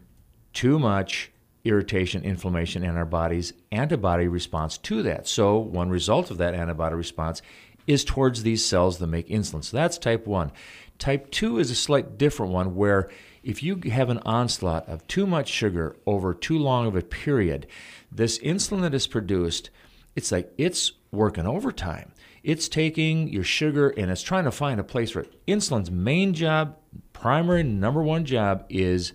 too 0.53 0.79
much 0.79 1.31
irritation, 1.63 2.23
inflammation 2.23 2.83
in 2.83 2.95
our 2.95 3.05
body's 3.05 3.53
antibody 3.71 4.27
response 4.27 4.77
to 4.77 5.03
that. 5.03 5.27
So, 5.27 5.57
one 5.57 5.89
result 5.89 6.31
of 6.31 6.37
that 6.37 6.55
antibody 6.55 6.95
response 6.95 7.41
is 7.85 8.03
towards 8.05 8.43
these 8.43 8.63
cells 8.65 8.97
that 8.99 9.07
make 9.07 9.27
insulin. 9.27 9.63
So, 9.63 9.77
that's 9.77 9.97
type 9.97 10.25
1. 10.25 10.51
Type 10.97 11.29
2 11.31 11.59
is 11.59 11.71
a 11.71 11.75
slight 11.75 12.17
different 12.17 12.51
one 12.53 12.75
where 12.75 13.09
if 13.43 13.63
you 13.63 13.79
have 13.91 14.09
an 14.09 14.19
onslaught 14.19 14.87
of 14.87 15.05
too 15.07 15.25
much 15.25 15.49
sugar 15.49 15.95
over 16.05 16.33
too 16.33 16.57
long 16.57 16.87
of 16.87 16.95
a 16.95 17.01
period, 17.01 17.67
this 18.11 18.37
insulin 18.39 18.81
that 18.81 18.93
is 18.93 19.07
produced, 19.07 19.69
it's 20.15 20.31
like 20.31 20.51
it's 20.57 20.93
working 21.11 21.45
overtime. 21.45 22.11
It's 22.43 22.69
taking 22.69 23.27
your 23.27 23.43
sugar 23.43 23.89
and 23.89 24.09
it's 24.09 24.21
trying 24.21 24.45
to 24.45 24.51
find 24.51 24.79
a 24.79 24.83
place 24.83 25.11
for 25.11 25.21
it. 25.21 25.33
Insulin's 25.47 25.91
main 25.91 26.33
job, 26.33 26.77
primary 27.13 27.63
number 27.63 28.01
one 28.01 28.25
job, 28.25 28.65
is 28.69 29.13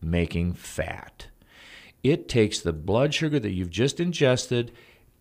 making 0.00 0.54
fat. 0.54 1.26
It 2.02 2.28
takes 2.28 2.60
the 2.60 2.72
blood 2.72 3.14
sugar 3.14 3.38
that 3.38 3.52
you've 3.52 3.70
just 3.70 4.00
ingested, 4.00 4.72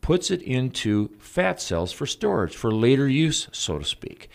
puts 0.02 0.32
it 0.32 0.42
into 0.42 1.12
fat 1.20 1.62
cells 1.62 1.92
for 1.92 2.06
storage, 2.06 2.56
for 2.56 2.72
later 2.72 3.08
use, 3.08 3.48
so 3.52 3.78
to 3.78 3.86
speak. 3.86 4.30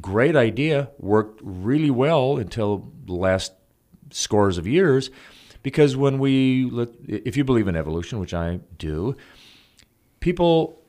Great 0.00 0.36
idea, 0.36 0.90
worked 0.98 1.40
really 1.42 1.90
well 1.90 2.36
until 2.36 2.92
last 3.08 3.52
scores 4.10 4.58
of 4.58 4.66
years, 4.66 5.10
because 5.62 5.96
when 5.96 6.18
we, 6.18 6.70
if 7.06 7.36
you 7.36 7.44
believe 7.44 7.68
in 7.68 7.76
evolution, 7.76 8.20
which 8.20 8.34
I 8.34 8.60
do, 8.78 9.16
people 10.20 10.80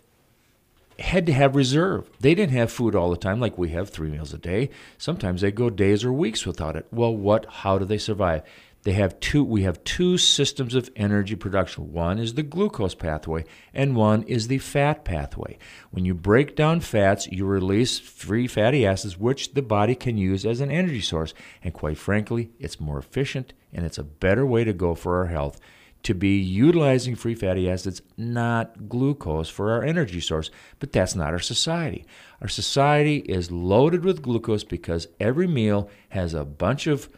had 1.00 1.26
to 1.26 1.34
have 1.34 1.56
reserve. 1.56 2.10
They 2.20 2.36
didn't 2.36 2.56
have 2.56 2.72
food 2.72 2.96
all 2.96 3.10
the 3.10 3.18
time 3.18 3.40
like 3.40 3.58
we 3.58 3.70
have 3.70 3.90
three 3.90 4.10
meals 4.10 4.34
a 4.34 4.38
day. 4.38 4.70
Sometimes 4.98 5.42
they 5.42 5.52
go 5.52 5.70
days 5.70 6.04
or 6.04 6.12
weeks 6.12 6.46
without 6.46 6.76
it. 6.76 6.88
Well, 6.92 7.16
what 7.16 7.46
how 7.46 7.78
do 7.78 7.86
they 7.86 7.98
survive? 7.98 8.44
They 8.84 8.94
have 8.94 9.20
two 9.20 9.44
we 9.44 9.64
have 9.64 9.84
two 9.84 10.18
systems 10.18 10.74
of 10.74 10.90
energy 10.96 11.36
production. 11.36 11.92
One 11.92 12.18
is 12.18 12.34
the 12.34 12.44
glucose 12.44 12.96
pathway 12.96 13.44
and 13.74 13.96
one 13.96 14.24
is 14.24 14.48
the 14.48 14.60
fat 14.60 15.04
pathway. 15.04 15.58
When 15.92 16.06
you 16.06 16.14
break 16.14 16.56
down 16.56 16.80
fats, 16.80 17.28
you 17.28 17.46
release 17.46 18.00
free 18.00 18.48
fatty 18.48 18.86
acids 18.86 19.18
which 19.18 19.54
the 19.54 19.62
body 19.62 19.96
can 19.96 20.18
use 20.18 20.46
as 20.46 20.62
an 20.62 20.72
energy 20.72 21.02
source. 21.02 21.34
And 21.62 21.74
quite 21.74 21.98
frankly, 21.98 22.52
it's 22.58 22.80
more 22.80 22.98
efficient 22.98 23.54
and 23.74 23.86
it's 23.86 23.98
a 23.98 24.04
better 24.04 24.46
way 24.46 24.64
to 24.64 24.74
go 24.74 24.96
for 24.96 25.18
our 25.18 25.28
health 25.28 25.60
to 26.02 26.14
be 26.14 26.38
utilizing 26.38 27.16
free 27.16 27.36
fatty 27.36 27.70
acids, 27.70 28.02
not 28.16 28.88
glucose, 28.88 29.50
for 29.50 29.72
our 29.72 29.84
energy 29.84 30.22
source. 30.22 30.50
But 30.80 30.94
that's 30.94 31.16
not 31.16 31.34
our 31.34 31.40
society. 31.40 32.06
Our 32.42 32.48
society 32.48 33.18
is 33.18 33.52
loaded 33.52 34.06
with 34.06 34.22
glucose 34.22 34.64
because 34.64 35.08
every 35.20 35.48
meal 35.48 35.90
has 36.10 36.34
a 36.34 36.46
bunch 36.46 36.88
of 36.88 37.10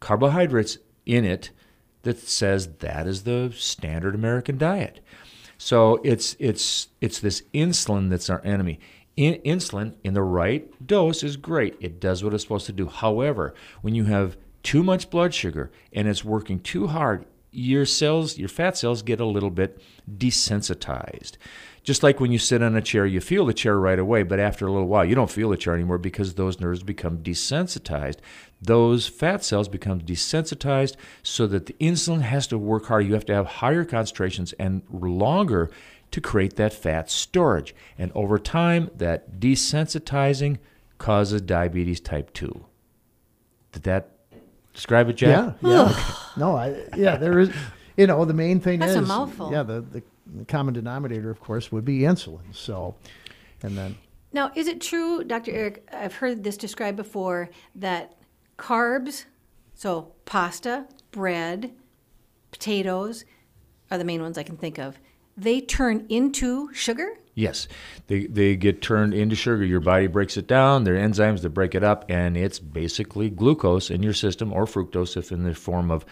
carbohydrates 0.00 0.78
in 1.04 1.24
it 1.24 1.50
that 2.02 2.18
says 2.18 2.68
that 2.78 3.06
is 3.06 3.24
the 3.24 3.52
standard 3.56 4.14
American 4.14 4.58
diet. 4.58 5.00
So 5.58 6.00
it's 6.04 6.36
it's 6.38 6.88
it's 7.00 7.20
this 7.20 7.42
insulin 7.54 8.10
that's 8.10 8.30
our 8.30 8.44
enemy. 8.44 8.78
In, 9.16 9.40
insulin 9.42 9.94
in 10.04 10.14
the 10.14 10.22
right 10.22 10.86
dose 10.86 11.22
is 11.22 11.36
great. 11.36 11.76
It 11.80 11.98
does 12.00 12.22
what 12.22 12.34
it's 12.34 12.42
supposed 12.42 12.66
to 12.66 12.72
do. 12.72 12.86
However, 12.86 13.54
when 13.80 13.94
you 13.94 14.04
have 14.04 14.36
too 14.62 14.82
much 14.82 15.10
blood 15.10 15.32
sugar 15.32 15.70
and 15.92 16.06
it's 16.06 16.24
working 16.24 16.60
too 16.60 16.88
hard, 16.88 17.24
your 17.50 17.86
cells, 17.86 18.36
your 18.36 18.50
fat 18.50 18.76
cells 18.76 19.02
get 19.02 19.18
a 19.18 19.24
little 19.24 19.50
bit 19.50 19.80
desensitized. 20.18 21.32
Just 21.86 22.02
like 22.02 22.18
when 22.18 22.32
you 22.32 22.38
sit 22.40 22.62
on 22.62 22.74
a 22.74 22.82
chair, 22.82 23.06
you 23.06 23.20
feel 23.20 23.46
the 23.46 23.54
chair 23.54 23.78
right 23.78 24.00
away, 24.00 24.24
but 24.24 24.40
after 24.40 24.66
a 24.66 24.72
little 24.72 24.88
while, 24.88 25.04
you 25.04 25.14
don't 25.14 25.30
feel 25.30 25.50
the 25.50 25.56
chair 25.56 25.72
anymore 25.72 25.98
because 25.98 26.34
those 26.34 26.58
nerves 26.58 26.82
become 26.82 27.18
desensitized. 27.18 28.16
Those 28.60 29.06
fat 29.06 29.44
cells 29.44 29.68
become 29.68 30.00
desensitized 30.00 30.96
so 31.22 31.46
that 31.46 31.66
the 31.66 31.74
insulin 31.74 32.22
has 32.22 32.48
to 32.48 32.58
work 32.58 32.86
harder. 32.86 33.06
You 33.06 33.14
have 33.14 33.24
to 33.26 33.34
have 33.34 33.46
higher 33.46 33.84
concentrations 33.84 34.52
and 34.54 34.82
longer 34.90 35.70
to 36.10 36.20
create 36.20 36.56
that 36.56 36.72
fat 36.72 37.08
storage. 37.08 37.72
And 37.96 38.10
over 38.16 38.36
time, 38.40 38.90
that 38.96 39.38
desensitizing 39.38 40.58
causes 40.98 41.40
diabetes 41.40 42.00
type 42.00 42.32
2. 42.32 42.64
Did 43.70 43.84
that 43.84 44.10
describe 44.74 45.08
it, 45.08 45.18
Jack? 45.18 45.54
Yeah, 45.62 45.70
yeah. 45.70 46.04
no, 46.36 46.56
I, 46.56 46.82
yeah, 46.96 47.16
there 47.16 47.38
is, 47.38 47.54
you 47.96 48.08
know, 48.08 48.24
the 48.24 48.34
main 48.34 48.58
thing 48.58 48.80
That's 48.80 48.90
is, 48.90 48.96
a 48.96 49.02
mouthful. 49.02 49.52
yeah, 49.52 49.62
the, 49.62 49.82
the, 49.82 50.02
the 50.34 50.44
common 50.44 50.74
denominator, 50.74 51.30
of 51.30 51.40
course, 51.40 51.70
would 51.70 51.84
be 51.84 52.00
insulin. 52.00 52.54
So, 52.54 52.94
and 53.62 53.76
then, 53.76 53.96
Now, 54.32 54.52
is 54.54 54.68
it 54.68 54.80
true, 54.80 55.24
Dr. 55.24 55.52
Eric? 55.52 55.88
I've 55.92 56.14
heard 56.14 56.42
this 56.44 56.56
described 56.56 56.96
before 56.96 57.50
that 57.76 58.16
carbs, 58.58 59.24
so 59.74 60.12
pasta, 60.24 60.86
bread, 61.10 61.72
potatoes, 62.50 63.24
are 63.90 63.98
the 63.98 64.04
main 64.04 64.22
ones 64.22 64.36
I 64.38 64.42
can 64.42 64.56
think 64.56 64.78
of. 64.78 64.98
They 65.36 65.60
turn 65.60 66.06
into 66.08 66.72
sugar. 66.72 67.08
Yes, 67.34 67.68
they, 68.06 68.26
they 68.26 68.56
get 68.56 68.80
turned 68.80 69.12
into 69.12 69.36
sugar. 69.36 69.62
Your 69.62 69.80
body 69.80 70.06
breaks 70.06 70.38
it 70.38 70.46
down. 70.46 70.84
There 70.84 70.94
are 70.94 70.98
enzymes 70.98 71.42
that 71.42 71.50
break 71.50 71.74
it 71.74 71.84
up, 71.84 72.06
and 72.08 72.34
it's 72.36 72.58
basically 72.58 73.28
glucose 73.28 73.90
in 73.90 74.02
your 74.02 74.14
system, 74.14 74.52
or 74.52 74.64
fructose 74.64 75.16
if 75.18 75.30
in 75.30 75.44
the 75.44 75.54
form 75.54 75.90
of 75.90 76.06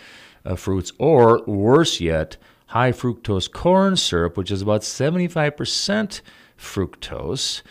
uh, 0.45 0.55
fruits, 0.55 0.93
or 0.99 1.43
worse 1.47 1.99
yet, 1.99 2.37
high 2.75 2.91
fructose 2.91 3.49
corn 3.51 3.97
syrup, 3.97 4.37
which 4.37 4.51
is 4.51 4.61
about 4.61 4.81
75% 4.81 6.21
fructose. 6.59 7.63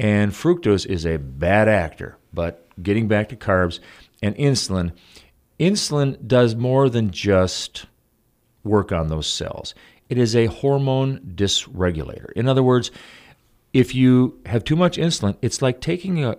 And 0.00 0.32
fructose 0.32 0.84
is 0.84 1.06
a 1.06 1.16
bad 1.16 1.68
actor. 1.68 2.16
But 2.34 2.66
getting 2.82 3.06
back 3.06 3.28
to 3.28 3.36
carbs 3.36 3.78
and 4.20 4.34
insulin, 4.34 4.90
insulin 5.60 6.26
does 6.26 6.56
more 6.56 6.90
than 6.90 7.12
just 7.12 7.86
work 8.64 8.90
on 8.90 9.06
those 9.06 9.28
cells. 9.28 9.76
It 10.08 10.18
is 10.18 10.34
a 10.34 10.46
hormone 10.46 11.20
dysregulator. 11.36 12.32
In 12.32 12.48
other 12.48 12.62
words, 12.64 12.90
if 13.72 13.94
you 13.94 14.40
have 14.46 14.64
too 14.64 14.76
much 14.76 14.96
insulin, 14.96 15.36
it's 15.40 15.62
like 15.62 15.80
taking 15.80 16.24
a 16.24 16.36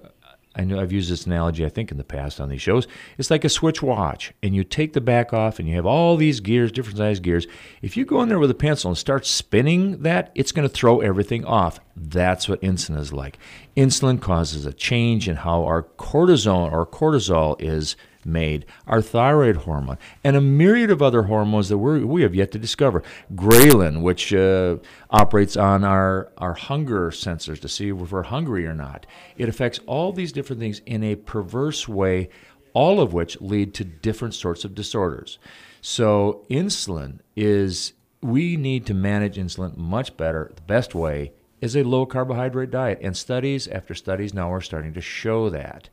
I 0.60 0.66
know 0.66 0.80
I've 0.80 0.92
used 0.92 1.10
this 1.10 1.26
analogy 1.26 1.66
I 1.66 1.70
think 1.70 1.90
in 1.90 1.98
the 1.98 2.04
past 2.04 2.42
on 2.42 2.50
these 2.50 2.62
shows. 2.62 2.86
It's 3.18 3.32
like 3.32 3.46
a 3.46 3.50
Swiss 3.50 3.82
watch 3.82 4.34
and 4.44 4.54
you 4.54 4.66
take 4.66 4.92
the 4.92 5.00
back 5.00 5.32
off 5.32 5.58
and 5.58 5.70
you 5.70 5.76
have 5.76 5.86
all 5.86 6.18
these 6.18 6.42
gears, 6.42 6.70
different 6.70 6.98
size 6.98 7.22
gears. 7.22 7.48
If 7.82 7.96
you 7.96 8.04
go 8.04 8.22
in 8.22 8.28
there 8.28 8.40
with 8.40 8.52
a 8.52 8.56
pencil 8.56 8.90
and 8.90 8.98
start 8.98 9.26
spinning 9.26 10.02
that, 10.04 10.32
it's 10.36 10.52
going 10.52 10.68
to 10.68 10.74
throw 10.74 11.00
everything 11.00 11.46
off. 11.46 11.80
That's 11.96 12.50
what 12.50 12.62
insulin 12.62 13.00
is 13.00 13.14
like. 13.14 13.40
Insulin 13.78 14.22
causes 14.22 14.66
a 14.66 14.74
change 14.74 15.30
in 15.30 15.38
how 15.38 15.64
our 15.64 15.84
cortisone 15.84 16.74
or 16.74 16.86
cortisol 16.86 17.56
is 17.62 17.96
made, 18.32 18.66
our 18.88 19.02
thyroid 19.02 19.58
hormone, 19.58 19.98
and 20.24 20.36
a 20.36 20.42
myriad 20.42 20.92
of 20.92 21.02
other 21.02 21.24
hormones 21.24 21.70
that 21.70 21.78
we 21.78 22.04
we 22.04 22.22
have 22.22 22.36
yet 22.36 22.52
to 22.52 22.60
discover. 22.60 23.04
Ghrelin, 23.36 24.02
which 24.02 24.34
uh, 24.34 24.78
operates 25.10 25.58
on 25.58 25.84
our, 25.84 26.32
our 26.38 26.54
hunger 26.54 27.10
sensors 27.12 27.60
to 27.62 27.70
see 27.70 27.90
if 27.90 28.12
we're 28.12 28.24
hungry 28.24 28.66
or 28.66 28.76
not. 28.76 29.06
It 29.38 29.50
affects 29.50 29.80
all 29.86 30.12
these 30.12 30.32
different 30.32 30.60
things 30.60 30.82
in 30.86 31.04
a 31.04 31.16
perverse 31.16 31.88
way, 31.88 32.30
all 32.74 33.02
of 33.02 33.14
which 33.14 33.40
lead 33.42 33.74
to 33.76 33.84
different 33.84 34.34
sorts 34.34 34.64
of 34.66 34.76
disorders. 34.76 35.40
So, 35.82 36.46
insulin 36.50 37.20
is, 37.36 37.94
we 38.22 38.58
need 38.58 38.86
to 38.88 38.94
manage 38.94 39.38
insulin 39.38 39.78
much 39.78 40.18
better. 40.18 40.52
The 40.56 40.62
best 40.62 40.94
way 40.94 41.32
is 41.62 41.76
a 41.76 41.84
low 41.84 42.06
carbohydrate 42.06 42.72
diet, 42.72 43.00
and 43.02 43.16
studies 43.16 43.68
after 43.68 43.94
studies 43.94 44.34
now 44.34 44.52
are 44.52 44.62
starting 44.62 44.94
to 44.94 45.02
show 45.02 45.50
that. 45.50 45.90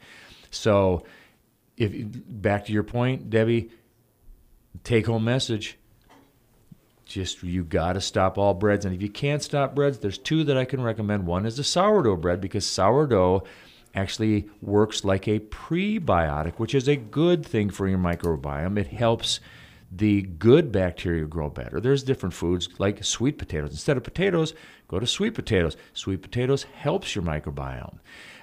So, 0.50 1.04
if 1.76 1.92
back 1.94 2.66
to 2.66 2.72
your 2.72 2.82
point, 2.82 3.30
Debbie, 3.30 3.70
take 4.84 5.06
home 5.06 5.24
message. 5.24 5.78
Just 7.04 7.42
you 7.42 7.62
got 7.62 7.92
to 7.92 8.00
stop 8.00 8.36
all 8.36 8.54
breads, 8.54 8.84
and 8.84 8.94
if 8.94 9.00
you 9.00 9.08
can't 9.08 9.42
stop 9.42 9.74
breads, 9.74 9.98
there's 9.98 10.18
two 10.18 10.42
that 10.44 10.56
I 10.56 10.64
can 10.64 10.80
recommend. 10.82 11.26
One 11.26 11.46
is 11.46 11.56
the 11.56 11.64
sourdough 11.64 12.16
bread 12.16 12.40
because 12.40 12.66
sourdough 12.66 13.44
actually 13.94 14.48
works 14.60 15.04
like 15.04 15.28
a 15.28 15.38
prebiotic, 15.38 16.54
which 16.56 16.74
is 16.74 16.88
a 16.88 16.96
good 16.96 17.46
thing 17.46 17.70
for 17.70 17.86
your 17.86 17.98
microbiome. 17.98 18.78
It 18.78 18.88
helps 18.88 19.40
the 19.90 20.22
good 20.22 20.72
bacteria 20.72 21.26
grow 21.26 21.48
better. 21.48 21.80
There's 21.80 22.02
different 22.02 22.34
foods 22.34 22.68
like 22.78 23.04
sweet 23.04 23.38
potatoes. 23.38 23.70
Instead 23.70 23.96
of 23.96 24.02
potatoes, 24.02 24.52
go 24.88 24.98
to 24.98 25.06
sweet 25.06 25.34
potatoes. 25.34 25.76
Sweet 25.94 26.22
potatoes 26.22 26.64
helps 26.64 27.14
your 27.14 27.24
microbiome. 27.24 27.98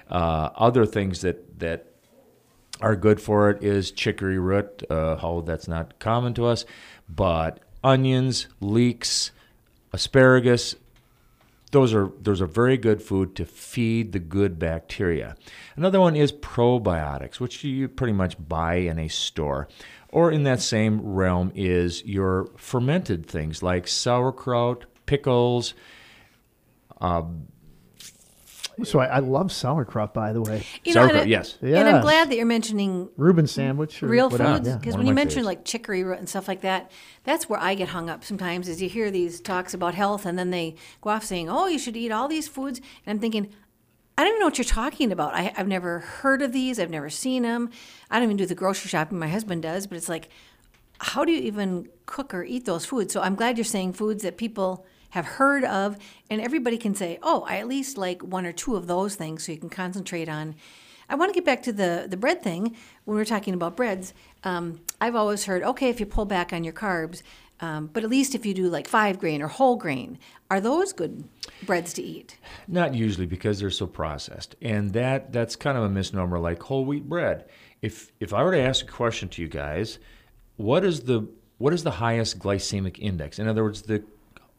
Uh, 0.08 0.50
other 0.56 0.86
things 0.86 1.20
that 1.20 1.58
that 1.60 1.93
are 2.80 2.96
good 2.96 3.20
for 3.20 3.50
it 3.50 3.62
is 3.62 3.90
chicory 3.90 4.38
root. 4.38 4.82
Uh, 4.90 5.40
that's 5.42 5.68
not 5.68 5.98
common 5.98 6.34
to 6.34 6.46
us, 6.46 6.64
but 7.08 7.60
onions, 7.82 8.48
leeks, 8.60 9.30
asparagus. 9.92 10.74
Those 11.70 11.92
are 11.92 12.12
those 12.20 12.40
are 12.40 12.46
very 12.46 12.76
good 12.76 13.02
food 13.02 13.34
to 13.36 13.44
feed 13.44 14.12
the 14.12 14.20
good 14.20 14.58
bacteria. 14.58 15.36
Another 15.76 16.00
one 16.00 16.14
is 16.14 16.30
probiotics, 16.32 17.40
which 17.40 17.64
you 17.64 17.88
pretty 17.88 18.12
much 18.12 18.36
buy 18.48 18.76
in 18.76 18.98
a 18.98 19.08
store. 19.08 19.68
Or 20.10 20.30
in 20.30 20.44
that 20.44 20.60
same 20.60 21.00
realm 21.00 21.50
is 21.56 22.04
your 22.04 22.46
fermented 22.56 23.26
things 23.26 23.60
like 23.62 23.88
sauerkraut, 23.88 24.84
pickles, 25.06 25.74
so 28.82 28.98
I, 28.98 29.06
I 29.06 29.18
love 29.20 29.52
sauerkraut, 29.52 30.12
by 30.12 30.32
the 30.32 30.42
way. 30.42 30.64
You 30.84 30.94
know, 30.94 31.02
and 31.02 31.10
Sauerkraut, 31.10 31.26
I- 31.26 31.30
yes. 31.30 31.58
And 31.62 31.76
I'm 31.76 31.94
Yes. 31.96 32.02
glad 32.04 32.30
that 32.30 32.36
you're 32.36 32.44
mentioning 32.46 33.08
Reuben 33.16 33.46
sandwich 33.46 34.02
or 34.02 34.08
real 34.08 34.28
whatever. 34.28 34.56
foods 34.56 34.68
yeah. 34.68 34.76
because 34.76 34.94
One 34.94 35.00
when 35.00 35.06
of 35.06 35.10
you 35.10 35.14
my 35.14 35.20
mention 35.20 35.42
favorites. 35.42 35.58
like 35.60 35.64
chicory 35.64 36.02
root 36.02 36.18
and 36.18 36.28
stuff 36.28 36.48
like 36.48 36.62
that 36.62 36.90
that's 37.24 37.48
where 37.48 37.60
i 37.60 37.74
get 37.74 37.88
hung 37.90 38.10
up 38.10 38.24
sometimes 38.24 38.68
is 38.68 38.82
you 38.82 38.88
hear 38.88 39.10
these 39.10 39.40
talks 39.40 39.72
about 39.74 39.94
health 39.94 40.26
and 40.26 40.38
then 40.38 40.50
they 40.50 40.74
go 41.00 41.10
off 41.10 41.24
saying 41.24 41.48
oh 41.48 41.66
you 41.66 41.78
should 41.78 41.96
eat 41.96 42.10
all 42.10 42.26
these 42.28 42.48
foods 42.48 42.78
and 43.06 43.14
i'm 43.16 43.18
thinking 43.20 43.48
i 44.18 44.22
don't 44.22 44.30
even 44.32 44.40
know 44.40 44.46
what 44.46 44.58
you're 44.58 44.64
talking 44.64 45.10
about 45.12 45.34
I, 45.34 45.52
i've 45.56 45.68
never 45.68 46.00
heard 46.00 46.42
of 46.42 46.52
these 46.52 46.78
i've 46.80 46.90
never 46.90 47.08
seen 47.10 47.42
them 47.44 47.70
i 48.10 48.16
don't 48.16 48.24
even 48.24 48.36
do 48.36 48.46
the 48.46 48.54
grocery 48.54 48.88
shopping 48.88 49.18
my 49.18 49.28
husband 49.28 49.62
does 49.62 49.86
but 49.86 49.96
it's 49.96 50.08
like 50.08 50.28
how 50.98 51.24
do 51.24 51.32
you 51.32 51.40
even 51.42 51.88
cook 52.06 52.34
or 52.34 52.44
eat 52.44 52.64
those 52.66 52.84
foods 52.84 53.12
so 53.12 53.20
i'm 53.22 53.34
glad 53.34 53.56
you're 53.56 53.64
saying 53.64 53.92
foods 53.92 54.22
that 54.22 54.36
people 54.36 54.84
have 55.14 55.24
heard 55.24 55.64
of 55.64 55.96
and 56.28 56.40
everybody 56.40 56.76
can 56.76 56.94
say 56.94 57.18
oh 57.22 57.44
i 57.48 57.58
at 57.58 57.68
least 57.68 57.96
like 57.96 58.20
one 58.22 58.44
or 58.44 58.52
two 58.52 58.74
of 58.74 58.88
those 58.88 59.14
things 59.14 59.44
so 59.44 59.52
you 59.52 59.58
can 59.58 59.70
concentrate 59.70 60.28
on 60.28 60.54
I 61.08 61.16
want 61.16 61.28
to 61.28 61.34
get 61.34 61.44
back 61.44 61.62
to 61.64 61.72
the, 61.72 62.06
the 62.08 62.16
bread 62.16 62.42
thing. 62.42 62.74
When 63.04 63.16
we're 63.18 63.26
talking 63.26 63.52
about 63.52 63.76
breads, 63.76 64.14
um, 64.42 64.80
I've 65.02 65.14
always 65.14 65.44
heard, 65.44 65.62
okay, 65.62 65.90
if 65.90 66.00
you 66.00 66.06
pull 66.06 66.24
back 66.24 66.50
on 66.50 66.64
your 66.64 66.72
carbs, 66.72 67.22
um, 67.60 67.88
but 67.92 68.04
at 68.04 68.10
least 68.10 68.34
if 68.34 68.44
you 68.44 68.54
do 68.54 68.68
like 68.68 68.88
five 68.88 69.18
grain 69.18 69.40
or 69.42 69.48
whole 69.48 69.76
grain, 69.76 70.18
are 70.50 70.60
those 70.60 70.92
good 70.92 71.24
breads 71.64 71.92
to 71.94 72.02
eat? 72.02 72.38
Not 72.66 72.94
usually 72.94 73.26
because 73.26 73.60
they're 73.60 73.70
so 73.70 73.86
processed, 73.86 74.56
and 74.60 74.92
that 74.92 75.32
that's 75.32 75.56
kind 75.56 75.78
of 75.78 75.84
a 75.84 75.88
misnomer. 75.88 76.38
Like 76.38 76.62
whole 76.62 76.84
wheat 76.84 77.08
bread. 77.08 77.44
If 77.80 78.12
if 78.18 78.34
I 78.34 78.42
were 78.42 78.52
to 78.52 78.60
ask 78.60 78.84
a 78.84 78.90
question 78.90 79.28
to 79.30 79.42
you 79.42 79.48
guys, 79.48 79.98
what 80.56 80.84
is 80.84 81.02
the 81.02 81.28
what 81.58 81.72
is 81.72 81.84
the 81.84 81.92
highest 81.92 82.38
glycemic 82.38 82.98
index? 82.98 83.38
In 83.38 83.46
other 83.46 83.62
words, 83.62 83.82
the 83.82 84.02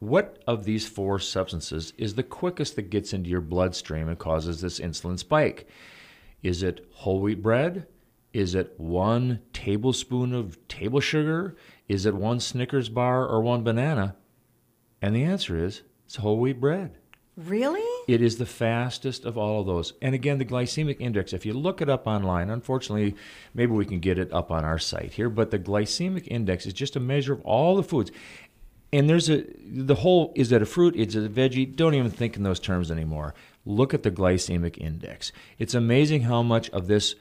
what 0.08 0.42
of 0.48 0.64
these 0.64 0.88
four 0.88 1.20
substances 1.20 1.94
is 1.98 2.16
the 2.16 2.24
quickest 2.24 2.76
that 2.76 2.90
gets 2.90 3.14
into 3.14 3.30
your 3.30 3.42
bloodstream 3.42 4.08
and 4.08 4.18
causes 4.18 4.62
this 4.62 4.80
insulin 4.80 5.20
spike? 5.20 5.68
Is 6.44 6.64
it 6.64 6.86
whole 6.94 7.22
wheat 7.22 7.42
bread? 7.42 7.88
Is 8.34 8.54
it 8.54 8.74
one 8.78 9.40
tablespoon 9.54 10.34
of 10.34 10.68
table 10.68 11.00
sugar? 11.00 11.56
Is 11.88 12.06
it 12.06 12.14
one 12.14 12.40
Snickers 12.40 12.90
bar 12.90 13.26
or 13.26 13.42
one 13.42 13.64
banana? 13.64 14.16
And 15.02 15.16
the 15.16 15.24
answer 15.24 15.58
is 15.58 15.84
it's 16.06 16.18
whole 16.18 16.40
wheat 16.40 16.60
bread. 16.60 16.98
Really? 17.38 17.82
It 18.08 18.22
is 18.22 18.38
the 18.38 18.46
fastest 18.46 19.26
of 19.26 19.38
all 19.38 19.60
of 19.60 19.68
those. 19.68 19.94
And 20.02 20.16
again, 20.16 20.38
the 20.38 20.46
glycemic 20.46 20.98
index, 21.02 21.34
if 21.34 21.46
you 21.46 21.54
look 21.54 21.82
it 21.82 21.90
up 21.90 22.08
online, 22.08 22.50
unfortunately, 22.50 23.16
maybe 23.54 23.74
we 23.74 23.86
can 23.86 24.00
get 24.00 24.18
it 24.18 24.32
up 24.32 24.52
on 24.52 24.64
our 24.64 24.80
site 24.80 25.14
here, 25.14 25.30
but 25.30 25.52
the 25.52 25.60
glycemic 25.60 26.28
index 26.28 26.66
is 26.66 26.72
just 26.72 26.96
a 26.96 27.00
measure 27.02 27.34
of 27.34 27.42
all 27.42 27.76
the 27.76 27.84
foods. 27.84 28.12
And 28.96 29.10
there's 29.10 29.30
a, 29.30 29.44
the 29.60 29.96
whole, 29.96 30.32
is 30.38 30.54
it 30.54 30.62
a 30.62 30.66
fruit? 30.66 30.96
Is 30.96 31.18
it 31.18 31.26
a 31.26 31.30
veggie? 31.30 31.76
Don't 31.76 31.96
even 31.96 32.10
think 32.10 32.38
in 32.38 32.44
those 32.44 32.62
terms 32.62 32.90
anymore. 32.90 33.36
Look 33.66 33.94
at 33.94 34.04
the 34.04 34.12
glycemic 34.12 34.78
index. 34.78 35.34
It's 35.60 35.74
amazing 35.74 36.22
how 36.22 36.42
much 36.42 36.70
of 36.70 36.88
this 36.88 37.16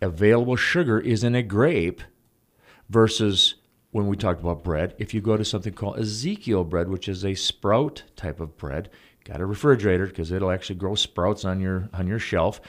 available 0.00 0.56
sugar 0.56 0.98
is 0.98 1.22
in 1.22 1.36
a 1.36 1.42
grape 1.44 2.02
versus 2.90 3.54
when 3.92 4.08
we 4.08 4.16
talked 4.16 4.40
about 4.40 4.64
bread, 4.64 4.96
if 4.98 5.14
you 5.14 5.20
go 5.20 5.36
to 5.36 5.44
something 5.44 5.72
called 5.72 6.00
Ezekiel 6.00 6.64
bread, 6.64 6.88
which 6.88 7.08
is 7.08 7.24
a 7.24 7.36
sprout 7.36 8.02
type 8.16 8.40
of 8.40 8.56
bread, 8.56 8.90
got 9.24 9.40
a 9.40 9.46
refrigerator 9.46 10.06
because 10.06 10.32
it'll 10.32 10.50
actually 10.50 10.74
grow 10.74 10.96
sprouts 10.96 11.44
on 11.44 11.60
your 11.60 11.88
on 11.92 12.08
your 12.08 12.18
shelf. 12.18 12.60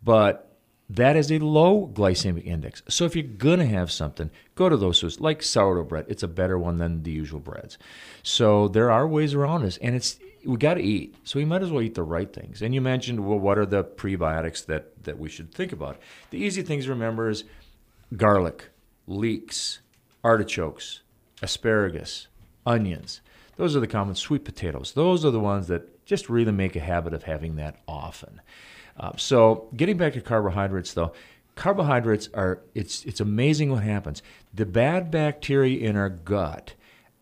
But 0.00 0.45
that 0.88 1.16
is 1.16 1.32
a 1.32 1.38
low 1.38 1.90
glycemic 1.92 2.46
index. 2.46 2.82
So 2.88 3.04
if 3.04 3.16
you're 3.16 3.24
going 3.24 3.58
to 3.58 3.66
have 3.66 3.90
something, 3.90 4.30
go 4.54 4.68
to 4.68 4.76
those 4.76 5.00
foods 5.00 5.20
like 5.20 5.42
sourdough 5.42 5.84
bread. 5.84 6.06
It's 6.08 6.22
a 6.22 6.28
better 6.28 6.58
one 6.58 6.76
than 6.76 7.02
the 7.02 7.10
usual 7.10 7.40
breads. 7.40 7.76
So 8.22 8.68
there 8.68 8.90
are 8.90 9.06
ways 9.06 9.34
around 9.34 9.62
this, 9.62 9.78
and 9.78 9.96
it's 9.96 10.18
we 10.44 10.56
got 10.56 10.74
to 10.74 10.82
eat. 10.82 11.16
So 11.24 11.40
we 11.40 11.44
might 11.44 11.62
as 11.62 11.72
well 11.72 11.82
eat 11.82 11.96
the 11.96 12.04
right 12.04 12.32
things. 12.32 12.62
And 12.62 12.72
you 12.72 12.80
mentioned, 12.80 13.26
well, 13.26 13.38
what 13.38 13.58
are 13.58 13.66
the 13.66 13.82
prebiotics 13.82 14.64
that 14.66 15.04
that 15.04 15.18
we 15.18 15.28
should 15.28 15.52
think 15.52 15.72
about? 15.72 15.98
The 16.30 16.38
easy 16.38 16.62
things 16.62 16.84
to 16.84 16.90
remember 16.90 17.28
is 17.28 17.44
garlic, 18.16 18.68
leeks, 19.08 19.80
artichokes, 20.22 21.00
asparagus, 21.42 22.28
onions. 22.64 23.20
Those 23.56 23.74
are 23.74 23.80
the 23.80 23.86
common 23.86 24.14
sweet 24.14 24.44
potatoes. 24.44 24.92
Those 24.92 25.24
are 25.24 25.30
the 25.30 25.40
ones 25.40 25.66
that 25.66 26.04
just 26.04 26.28
really 26.28 26.52
make 26.52 26.76
a 26.76 26.80
habit 26.80 27.12
of 27.12 27.24
having 27.24 27.56
that 27.56 27.80
often. 27.88 28.40
Uh, 28.98 29.12
so 29.16 29.68
getting 29.76 29.96
back 29.96 30.14
to 30.14 30.20
carbohydrates, 30.20 30.94
though, 30.94 31.12
carbohydrates 31.54 32.28
are 32.34 32.60
it's 32.74 33.04
it's 33.04 33.20
amazing 33.20 33.70
what 33.70 33.82
happens. 33.82 34.22
The 34.54 34.66
bad 34.66 35.10
bacteria 35.10 35.88
in 35.88 35.96
our 35.96 36.08
gut 36.08 36.74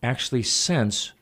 actually 0.02 0.42
sense 0.42 1.12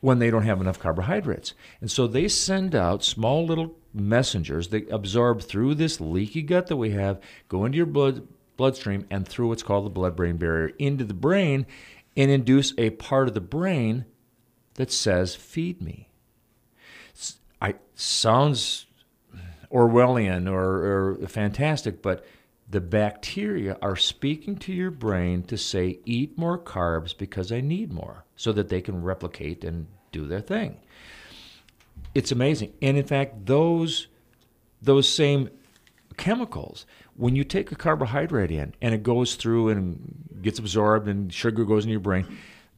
when 0.00 0.18
they 0.18 0.30
don't 0.30 0.44
have 0.44 0.60
enough 0.60 0.78
carbohydrates, 0.78 1.52
and 1.80 1.90
so 1.90 2.06
they 2.06 2.28
send 2.28 2.74
out 2.74 3.04
small 3.04 3.44
little 3.44 3.74
messengers 3.92 4.68
that 4.68 4.90
absorb 4.90 5.42
through 5.42 5.74
this 5.74 6.00
leaky 6.00 6.42
gut 6.42 6.68
that 6.68 6.76
we 6.76 6.90
have, 6.90 7.20
go 7.48 7.64
into 7.64 7.76
your 7.76 7.86
blood 7.86 8.26
bloodstream 8.56 9.06
and 9.10 9.26
through 9.26 9.48
what's 9.48 9.62
called 9.62 9.86
the 9.86 9.90
blood-brain 9.90 10.36
barrier 10.36 10.70
into 10.78 11.04
the 11.04 11.14
brain, 11.14 11.66
and 12.16 12.30
induce 12.30 12.72
a 12.78 12.90
part 12.90 13.28
of 13.28 13.34
the 13.34 13.40
brain 13.40 14.04
that 14.74 14.90
says, 14.90 15.34
"Feed 15.34 15.82
me." 15.82 16.08
I 17.60 17.74
sounds 17.94 18.86
Orwellian 19.70 20.50
or, 20.50 21.18
or 21.20 21.28
fantastic, 21.28 22.02
but 22.02 22.24
the 22.68 22.80
bacteria 22.80 23.76
are 23.82 23.96
speaking 23.96 24.56
to 24.56 24.72
your 24.72 24.90
brain 24.90 25.42
to 25.44 25.56
say, 25.56 25.98
eat 26.04 26.38
more 26.38 26.58
carbs 26.58 27.16
because 27.16 27.50
I 27.50 27.60
need 27.60 27.92
more, 27.92 28.24
so 28.36 28.52
that 28.52 28.68
they 28.68 28.80
can 28.80 29.02
replicate 29.02 29.64
and 29.64 29.86
do 30.12 30.26
their 30.26 30.40
thing. 30.40 30.76
It's 32.14 32.32
amazing. 32.32 32.72
And 32.80 32.96
in 32.96 33.04
fact, 33.04 33.46
those 33.46 34.08
those 34.82 35.08
same 35.08 35.50
chemicals, 36.16 36.86
when 37.16 37.36
you 37.36 37.44
take 37.44 37.70
a 37.70 37.76
carbohydrate 37.76 38.50
in 38.50 38.74
and 38.80 38.94
it 38.94 39.02
goes 39.02 39.34
through 39.34 39.68
and 39.68 40.40
gets 40.42 40.58
absorbed 40.58 41.06
and 41.06 41.32
sugar 41.32 41.64
goes 41.64 41.84
in 41.84 41.90
your 41.90 42.00
brain, 42.00 42.26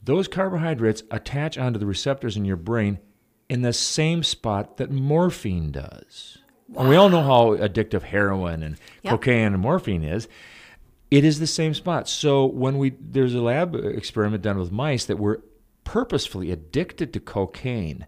those 0.03 0.27
carbohydrates 0.27 1.03
attach 1.11 1.57
onto 1.57 1.79
the 1.79 1.87
receptors 1.87 2.37
in 2.37 2.45
your 2.45 2.57
brain 2.57 2.99
in 3.49 3.63
the 3.63 3.73
same 3.73 4.23
spot 4.23 4.79
that 4.79 4.91
morphine 4.91 5.71
does. 5.71 6.39
And 6.77 6.89
we 6.89 6.97
all 6.97 7.09
know 7.09 7.23
how 7.23 7.57
addictive 7.57 8.03
heroin 8.03 8.63
and 8.63 8.77
Yep. 9.03 9.11
cocaine 9.11 9.53
and 9.53 9.59
morphine 9.61 10.03
is. 10.05 10.29
It 11.11 11.25
is 11.25 11.39
the 11.41 11.47
same 11.47 11.75
spot. 11.75 12.09
So 12.09 12.47
when 12.47 12.79
we 12.79 12.95
there's 13.01 13.35
a 13.35 13.43
lab 13.43 13.75
experiment 13.75 14.43
done 14.43 14.59
with 14.59 14.73
mice 14.73 15.05
that 15.05 15.19
were 15.19 15.43
purposefully 15.85 16.51
addicted 16.51 17.13
to 17.13 17.21
cocaine, 17.21 18.07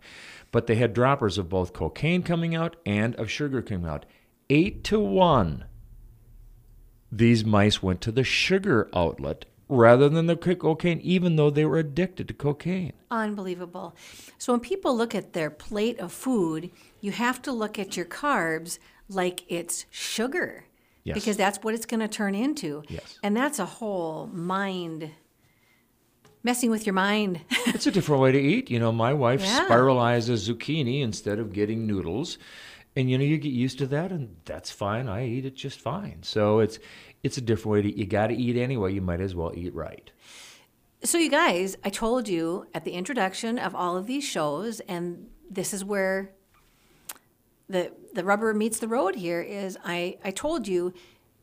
but 0.53 0.67
they 0.67 0.77
had 0.77 0.95
droppers 0.95 1.37
of 1.37 1.49
both 1.49 1.73
cocaine 1.73 2.23
coming 2.23 2.55
out 2.55 2.77
and 2.87 3.15
of 3.17 3.31
sugar 3.31 3.61
coming 3.61 3.87
out. 3.91 4.07
Eight 4.49 4.85
to 4.85 5.01
one, 5.01 5.65
these 7.11 7.45
mice 7.45 7.83
went 7.83 8.01
to 8.03 8.13
the 8.13 8.25
sugar 8.25 8.89
outlet 8.95 9.45
rather 9.69 10.09
than 10.09 10.27
the 10.27 10.37
cocaine, 10.37 11.01
even 11.01 11.37
though 11.37 11.51
they 11.51 11.65
were 11.65 11.79
addicted 11.79 12.29
to 12.29 12.35
cocaine. 12.35 12.93
Unbelievable. 13.11 13.95
So 14.39 14.53
when 14.53 14.61
people 14.61 14.97
look 14.97 15.15
at 15.15 15.33
their 15.33 15.51
plate 15.51 15.99
of 15.99 16.13
food, 16.13 16.71
you 17.01 17.13
have 17.13 17.41
to 17.43 17.53
look 17.53 17.79
at 17.79 17.97
your 17.97 18.07
carbs 18.07 18.79
like 19.09 19.45
it's 19.49 19.87
sugar. 19.91 20.67
Yes. 21.03 21.15
Because 21.15 21.37
that's 21.37 21.59
what 21.63 21.75
it's 21.75 21.87
going 21.87 22.01
to 22.01 22.09
turn 22.09 22.35
into. 22.35 22.83
Yes. 22.89 23.19
And 23.23 23.37
that's 23.37 23.59
a 23.59 23.67
whole 23.67 24.27
mind 24.27 25.11
messing 26.45 26.71
with 26.71 26.87
your 26.87 26.95
mind. 26.95 27.41
It's 27.75 27.87
a 27.89 27.91
different 27.91 28.23
way 28.23 28.31
to 28.31 28.39
eat. 28.41 28.71
You 28.71 28.79
know, 28.79 28.93
my 28.93 29.13
wife 29.13 29.43
Yeah. 29.43 29.67
spiralizes 29.69 30.49
zucchini 30.49 31.03
instead 31.03 31.39
of 31.41 31.53
getting 31.53 31.87
noodles. 31.87 32.39
And 32.95 33.11
you 33.11 33.19
know, 33.19 33.25
you 33.25 33.39
get 33.39 33.53
used 33.53 33.79
to 33.79 33.87
that 33.89 34.13
and 34.13 34.37
that's 34.45 34.71
fine. 34.71 35.09
I 35.09 35.27
eat 35.27 35.45
it 35.45 35.57
just 35.57 35.81
fine. 35.81 36.19
So 36.23 36.61
it's 36.61 36.79
it's 37.25 37.39
a 37.39 37.41
different 37.41 37.73
way 37.73 37.83
to. 37.83 37.99
You 37.99 38.07
got 38.07 38.29
to 38.29 38.35
eat 38.35 38.57
anyway. 38.57 38.93
You 38.93 39.01
might 39.01 39.21
as 39.21 39.35
well 39.35 39.51
eat 39.57 39.75
right. 39.75 40.11
So, 41.03 41.19
you 41.19 41.29
guys, 41.31 41.77
I 41.85 41.91
told 41.91 42.29
you 42.29 42.67
at 42.73 42.85
the 42.85 42.93
introduction 42.93 43.59
of 43.59 43.75
all 43.75 43.97
of 43.97 44.07
these 44.07 44.25
shows, 44.25 44.81
and 44.81 45.29
this 45.51 45.75
is 45.75 45.85
where 45.85 46.31
the 47.69 47.93
the 48.13 48.25
rubber 48.25 48.55
meets 48.55 48.79
the 48.79 48.89
road. 48.89 49.15
Here 49.17 49.41
is 49.41 49.77
I 49.85 50.19
I 50.25 50.31
told 50.31 50.69
you, 50.69 50.93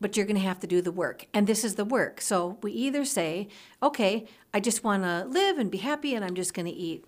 but 0.01 0.17
you're 0.17 0.25
going 0.25 0.35
to 0.35 0.41
have 0.41 0.59
to 0.59 0.67
do 0.67 0.81
the 0.81 0.91
work, 0.91 1.27
and 1.33 1.47
this 1.47 1.63
is 1.63 1.75
the 1.75 1.85
work. 1.85 2.19
So 2.19 2.57
we 2.61 2.71
either 2.73 3.05
say, 3.05 3.47
okay, 3.81 4.25
I 4.53 4.59
just 4.59 4.83
want 4.83 5.03
to 5.03 5.25
live 5.25 5.57
and 5.59 5.69
be 5.71 5.77
happy, 5.77 6.15
and 6.15 6.25
I'm 6.25 6.35
just 6.35 6.53
going 6.53 6.65
to 6.65 6.71
eat 6.71 7.05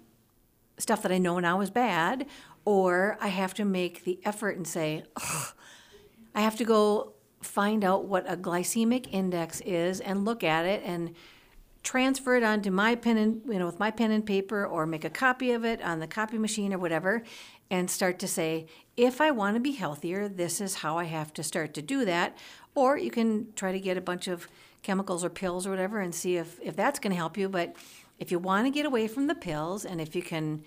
stuff 0.77 1.01
that 1.01 1.11
I 1.11 1.17
know 1.17 1.39
now 1.39 1.59
is 1.61 1.69
bad, 1.69 2.27
or 2.65 3.17
I 3.19 3.27
have 3.27 3.53
to 3.55 3.65
make 3.65 4.03
the 4.03 4.19
effort 4.23 4.55
and 4.55 4.67
say, 4.67 5.03
I 6.35 6.41
have 6.41 6.55
to 6.57 6.63
go 6.63 7.13
find 7.41 7.83
out 7.83 8.05
what 8.05 8.31
a 8.31 8.37
glycemic 8.37 9.07
index 9.11 9.59
is 9.61 9.99
and 9.99 10.23
look 10.23 10.43
at 10.43 10.65
it 10.65 10.81
and 10.85 11.13
transfer 11.83 12.35
it 12.35 12.43
onto 12.43 12.71
my 12.71 12.95
pen 12.95 13.17
and 13.17 13.41
you 13.47 13.59
know 13.59 13.65
with 13.65 13.79
my 13.79 13.91
pen 13.91 14.11
and 14.11 14.25
paper 14.25 14.65
or 14.65 14.85
make 14.85 15.03
a 15.03 15.09
copy 15.09 15.51
of 15.51 15.65
it 15.65 15.81
on 15.81 15.99
the 15.99 16.07
copy 16.07 16.37
machine 16.37 16.73
or 16.73 16.77
whatever 16.77 17.21
and 17.69 17.89
start 17.89 18.17
to 18.19 18.27
say 18.27 18.65
if 18.95 19.19
i 19.19 19.29
want 19.29 19.55
to 19.55 19.59
be 19.59 19.73
healthier 19.73 20.27
this 20.27 20.61
is 20.61 20.75
how 20.75 20.97
i 20.97 21.03
have 21.03 21.33
to 21.33 21.43
start 21.43 21.73
to 21.73 21.81
do 21.81 22.05
that 22.05 22.37
or 22.73 22.97
you 22.97 23.11
can 23.11 23.47
try 23.55 23.71
to 23.71 23.79
get 23.79 23.97
a 23.97 24.01
bunch 24.01 24.27
of 24.27 24.47
chemicals 24.81 25.23
or 25.23 25.29
pills 25.29 25.67
or 25.67 25.69
whatever 25.69 25.99
and 25.99 26.15
see 26.15 26.37
if, 26.37 26.59
if 26.61 26.75
that's 26.75 26.99
going 26.99 27.11
to 27.11 27.17
help 27.17 27.37
you 27.37 27.49
but 27.49 27.75
if 28.17 28.31
you 28.31 28.39
want 28.39 28.65
to 28.65 28.71
get 28.71 28.85
away 28.85 29.07
from 29.07 29.27
the 29.27 29.35
pills 29.35 29.83
and 29.83 29.99
if 29.99 30.15
you 30.15 30.21
can 30.21 30.63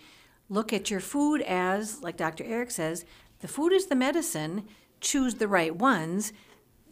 look 0.48 0.72
at 0.72 0.90
your 0.90 1.00
food 1.00 1.40
as 1.42 2.02
like 2.02 2.16
dr 2.16 2.44
eric 2.44 2.70
says 2.70 3.04
the 3.40 3.48
food 3.48 3.72
is 3.72 3.86
the 3.86 3.94
medicine 3.94 4.64
choose 5.00 5.36
the 5.36 5.48
right 5.48 5.76
ones 5.76 6.32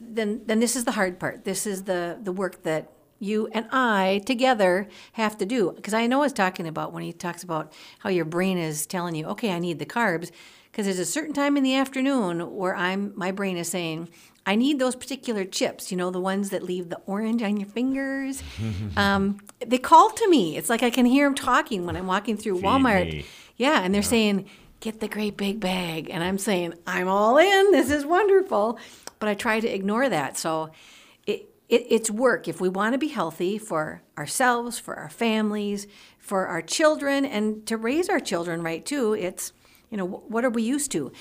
then 0.01 0.43
then 0.47 0.61
this 0.61 0.77
is 0.77 0.85
the 0.85 0.93
hard 0.93 1.19
part. 1.19 1.45
This 1.45 1.67
is 1.67 1.85
the 1.85 2.19
the 2.23 2.33
work 2.33 2.63
that 2.63 2.91
you 3.19 3.49
and 3.53 3.67
I 3.71 4.23
together 4.27 4.89
have 5.13 5.39
to 5.39 5.47
do. 5.47 5.73
Because 5.73 5.95
I 5.95 6.07
know 6.07 6.23
he's 6.23 6.33
talking 6.33 6.67
about 6.67 6.93
when 6.93 7.03
he 7.03 7.13
talks 7.13 7.43
about 7.43 7.73
how 8.01 8.11
your 8.11 8.25
brain 8.25 8.59
is 8.59 8.87
telling 8.87 9.15
you, 9.15 9.27
okay, 9.27 9.53
I 9.53 9.59
need 9.59 9.79
the 9.79 9.87
carbs. 9.87 10.31
Because 10.71 10.87
there's 10.87 10.99
a 10.99 11.07
certain 11.07 11.35
time 11.35 11.57
in 11.57 11.63
the 11.63 11.77
afternoon 11.77 12.55
where 12.55 12.75
I'm 12.75 13.13
my 13.17 13.31
brain 13.31 13.57
is 13.57 13.69
saying, 13.69 14.09
I 14.47 14.57
need 14.57 14.79
those 14.79 14.97
particular 14.97 15.45
chips. 15.45 15.91
You 15.91 15.97
know, 15.97 16.11
the 16.11 16.21
ones 16.21 16.51
that 16.51 16.63
leave 16.63 16.91
the 16.91 17.01
orange 17.07 17.43
on 17.43 17.57
your 17.57 17.69
fingers. 17.69 18.43
um, 18.97 19.41
they 19.65 19.79
call 19.79 20.11
to 20.11 20.29
me. 20.29 20.57
It's 20.57 20.69
like 20.69 20.83
I 20.83 20.91
can 20.91 21.07
hear 21.07 21.27
them 21.27 21.35
talking 21.35 21.87
when 21.87 21.97
I'm 21.97 22.07
walking 22.07 22.37
through 22.37 22.61
Walmart. 22.61 23.11
me. 23.13 23.27
Yeah, 23.57 23.83
and 23.83 23.95
they're 23.95 24.03
saying, 24.03 24.51
get 24.81 25.01
the 25.01 25.09
great 25.09 25.37
big 25.37 25.61
bag. 25.61 26.11
And 26.11 26.23
I'm 26.23 26.39
saying, 26.39 26.75
I'm 26.87 27.09
all 27.09 27.39
in. 27.39 27.71
This 27.71 27.91
is 27.91 28.05
wonderful. 28.05 28.79
But 29.19 29.29
I 29.29 29.35
try 29.35 29.61
to 29.61 29.69
ignore 29.69 30.09
that. 30.09 30.37
So 30.37 30.71
it, 31.75 31.83
it, 31.83 31.87
it's 31.91 32.11
work. 32.11 32.49
If 32.49 32.61
we 32.61 32.69
want 32.69 32.93
to 32.95 32.99
be 32.99 33.09
healthy 33.09 33.59
for 33.59 34.03
ourselves, 34.17 34.79
for 34.79 34.95
our 34.95 35.09
families, 35.09 35.87
for 36.19 36.47
our 36.47 36.63
children, 36.63 37.25
and 37.25 37.67
to 37.67 37.77
raise 37.77 38.09
our 38.09 38.21
children 38.21 38.63
right 38.63 38.85
too, 38.85 39.15
it's, 39.15 39.53
you 39.91 39.97
know, 39.97 40.07
what 40.07 40.45
are 40.45 40.51
we 40.51 40.63
used 40.63 40.93
to? 40.93 41.13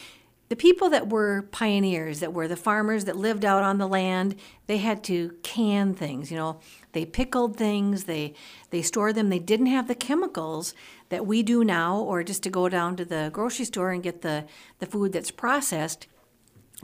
The 0.50 0.56
people 0.56 0.90
that 0.90 1.10
were 1.10 1.44
pioneers, 1.52 2.20
that 2.20 2.34
were 2.34 2.48
the 2.48 2.56
farmers 2.56 3.06
that 3.06 3.16
lived 3.16 3.44
out 3.44 3.64
on 3.64 3.80
the 3.80 3.88
land, 3.88 4.36
they 4.68 4.78
had 4.78 5.04
to 5.06 5.36
can 5.42 5.94
things. 5.96 6.30
You 6.30 6.38
know, 6.38 6.60
they 6.92 7.06
pickled 7.06 7.58
things, 7.58 8.04
they 8.04 8.36
they 8.70 8.82
stored 8.82 9.16
them. 9.16 9.30
They 9.30 9.40
didn't 9.40 9.68
have 9.68 9.88
the 9.88 9.96
chemicals 9.96 10.76
that 11.10 11.26
we 11.26 11.42
do 11.42 11.64
now, 11.64 11.98
or 11.98 12.24
just 12.24 12.44
to 12.44 12.50
go 12.50 12.70
down 12.70 12.96
to 12.98 13.06
the 13.06 13.32
grocery 13.34 13.66
store 13.66 13.92
and 13.92 14.04
get 14.04 14.22
the 14.22 14.46
the 14.80 14.86
food 14.86 15.14
that's 15.14 15.32
processed. 15.32 16.08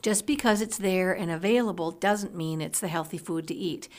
Just 0.01 0.25
because 0.25 0.61
it's 0.61 0.77
there 0.77 1.11
and 1.13 1.29
available 1.29 1.91
doesn't 1.91 2.35
mean 2.35 2.61
it's 2.61 2.79
the 2.79 2.87
healthy 2.87 3.17
food 3.17 3.47
to 3.47 3.53
eat. 3.53 3.89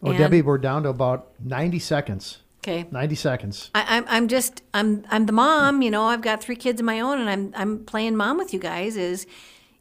Well, 0.00 0.12
And- 0.12 0.18
Debbie, 0.18 0.42
we're 0.42 0.58
down 0.58 0.82
to 0.84 0.88
about 0.90 1.28
90 1.42 1.78
seconds. 1.78 2.38
Okay. 2.64 2.86
90 2.90 3.14
seconds. 3.14 3.70
I, 3.76 3.84
I'm 3.96 4.04
I'm 4.08 4.26
just 4.26 4.62
I'm 4.74 5.04
I'm 5.08 5.26
the 5.26 5.32
mom. 5.32 5.82
You 5.82 5.90
know, 5.90 6.04
I've 6.04 6.20
got 6.20 6.42
three 6.42 6.56
kids 6.56 6.80
of 6.80 6.84
my 6.84 6.98
own, 6.98 7.20
and 7.20 7.30
I'm 7.30 7.52
I'm 7.54 7.84
playing 7.84 8.16
mom 8.16 8.38
with 8.38 8.52
you 8.52 8.58
guys. 8.58 8.96
Is 8.96 9.24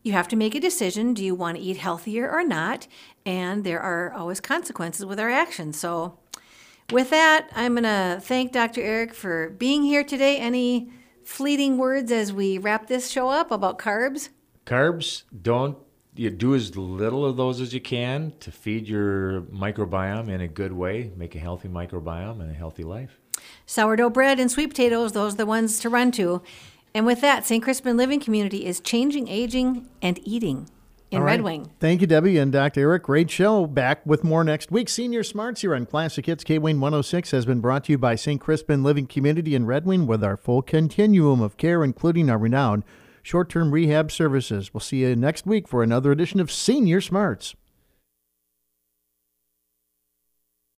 you 0.03 0.11
have 0.11 0.27
to 0.27 0.35
make 0.35 0.53
a 0.53 0.59
decision. 0.59 1.15
Do 1.15 1.25
you 1.25 1.33
want 1.33 1.57
to 1.57 1.63
eat 1.63 1.77
healthier 1.77 2.29
or 2.29 2.43
not? 2.43 2.85
And 3.25 3.63
there 3.63 3.79
are 3.79 4.13
always 4.13 4.39
consequences 4.39 5.03
with 5.03 5.19
our 5.19 5.31
actions. 5.31 5.79
So, 5.79 6.19
with 6.91 7.09
that, 7.09 7.49
I'm 7.55 7.73
gonna 7.73 8.19
thank 8.21 8.51
Dr. 8.51 8.81
Eric 8.81 9.15
for 9.15 9.49
being 9.49 9.81
here 9.81 10.03
today. 10.03 10.37
Any 10.37 10.91
fleeting 11.23 11.79
words 11.79 12.11
as 12.11 12.31
we 12.31 12.59
wrap 12.59 12.85
this 12.85 13.09
show 13.09 13.29
up 13.29 13.49
about 13.49 13.79
carbs? 13.79 14.29
Carbs, 14.65 15.23
don't 15.41 15.77
you 16.15 16.29
do 16.31 16.55
as 16.55 16.75
little 16.75 17.25
of 17.25 17.37
those 17.37 17.61
as 17.61 17.73
you 17.73 17.81
can 17.81 18.33
to 18.39 18.51
feed 18.51 18.87
your 18.87 19.41
microbiome 19.41 20.29
in 20.29 20.41
a 20.41 20.47
good 20.47 20.73
way, 20.73 21.11
make 21.15 21.35
a 21.35 21.39
healthy 21.39 21.67
microbiome 21.67 22.41
and 22.41 22.49
a 22.49 22.53
healthy 22.53 22.83
life. 22.83 23.19
Sourdough 23.65 24.09
bread 24.09 24.39
and 24.39 24.49
sweet 24.49 24.67
potatoes, 24.67 25.11
those 25.11 25.33
are 25.33 25.37
the 25.37 25.45
ones 25.45 25.79
to 25.79 25.89
run 25.89 26.11
to. 26.13 26.41
And 26.95 27.05
with 27.05 27.21
that, 27.21 27.45
St. 27.45 27.63
Crispin 27.63 27.97
Living 27.97 28.19
Community 28.19 28.65
is 28.65 28.79
changing 28.79 29.27
aging 29.27 29.87
and 30.01 30.19
eating 30.23 30.69
in 31.11 31.21
right. 31.21 31.33
Red 31.33 31.41
Wing. 31.41 31.71
Thank 31.79 32.01
you, 32.01 32.07
Debbie 32.07 32.37
and 32.37 32.51
Dr. 32.51 32.79
Eric. 32.81 33.03
Great 33.03 33.29
show. 33.29 33.67
Back 33.67 34.03
with 34.05 34.23
more 34.23 34.43
next 34.43 34.71
week. 34.71 34.89
Senior 34.89 35.21
Smarts 35.21 35.61
here 35.61 35.75
on 35.75 35.85
Classic 35.85 36.25
Hits 36.25 36.43
K 36.43 36.57
Wing 36.57 36.79
106 36.79 37.31
has 37.31 37.45
been 37.45 37.59
brought 37.59 37.83
to 37.83 37.91
you 37.91 37.97
by 37.97 38.15
St. 38.15 38.41
Crispin 38.41 38.81
Living 38.81 39.05
Community 39.05 39.53
in 39.53 39.65
Red 39.65 39.85
Wing 39.85 40.07
with 40.07 40.23
our 40.23 40.37
full 40.37 40.61
continuum 40.61 41.41
of 41.41 41.57
care, 41.57 41.83
including 41.83 42.29
our 42.29 42.37
renowned 42.37 42.83
Short 43.25 43.49
Term 43.49 43.71
Rehab 43.71 44.11
Services. 44.11 44.71
We'll 44.71 44.81
see 44.81 44.97
you 44.97 45.15
next 45.15 45.47
week 45.47 45.67
for 45.67 45.81
another 45.81 46.11
edition 46.11 46.39
of 46.39 46.51
Senior 46.51 47.01
Smarts. 47.01 47.55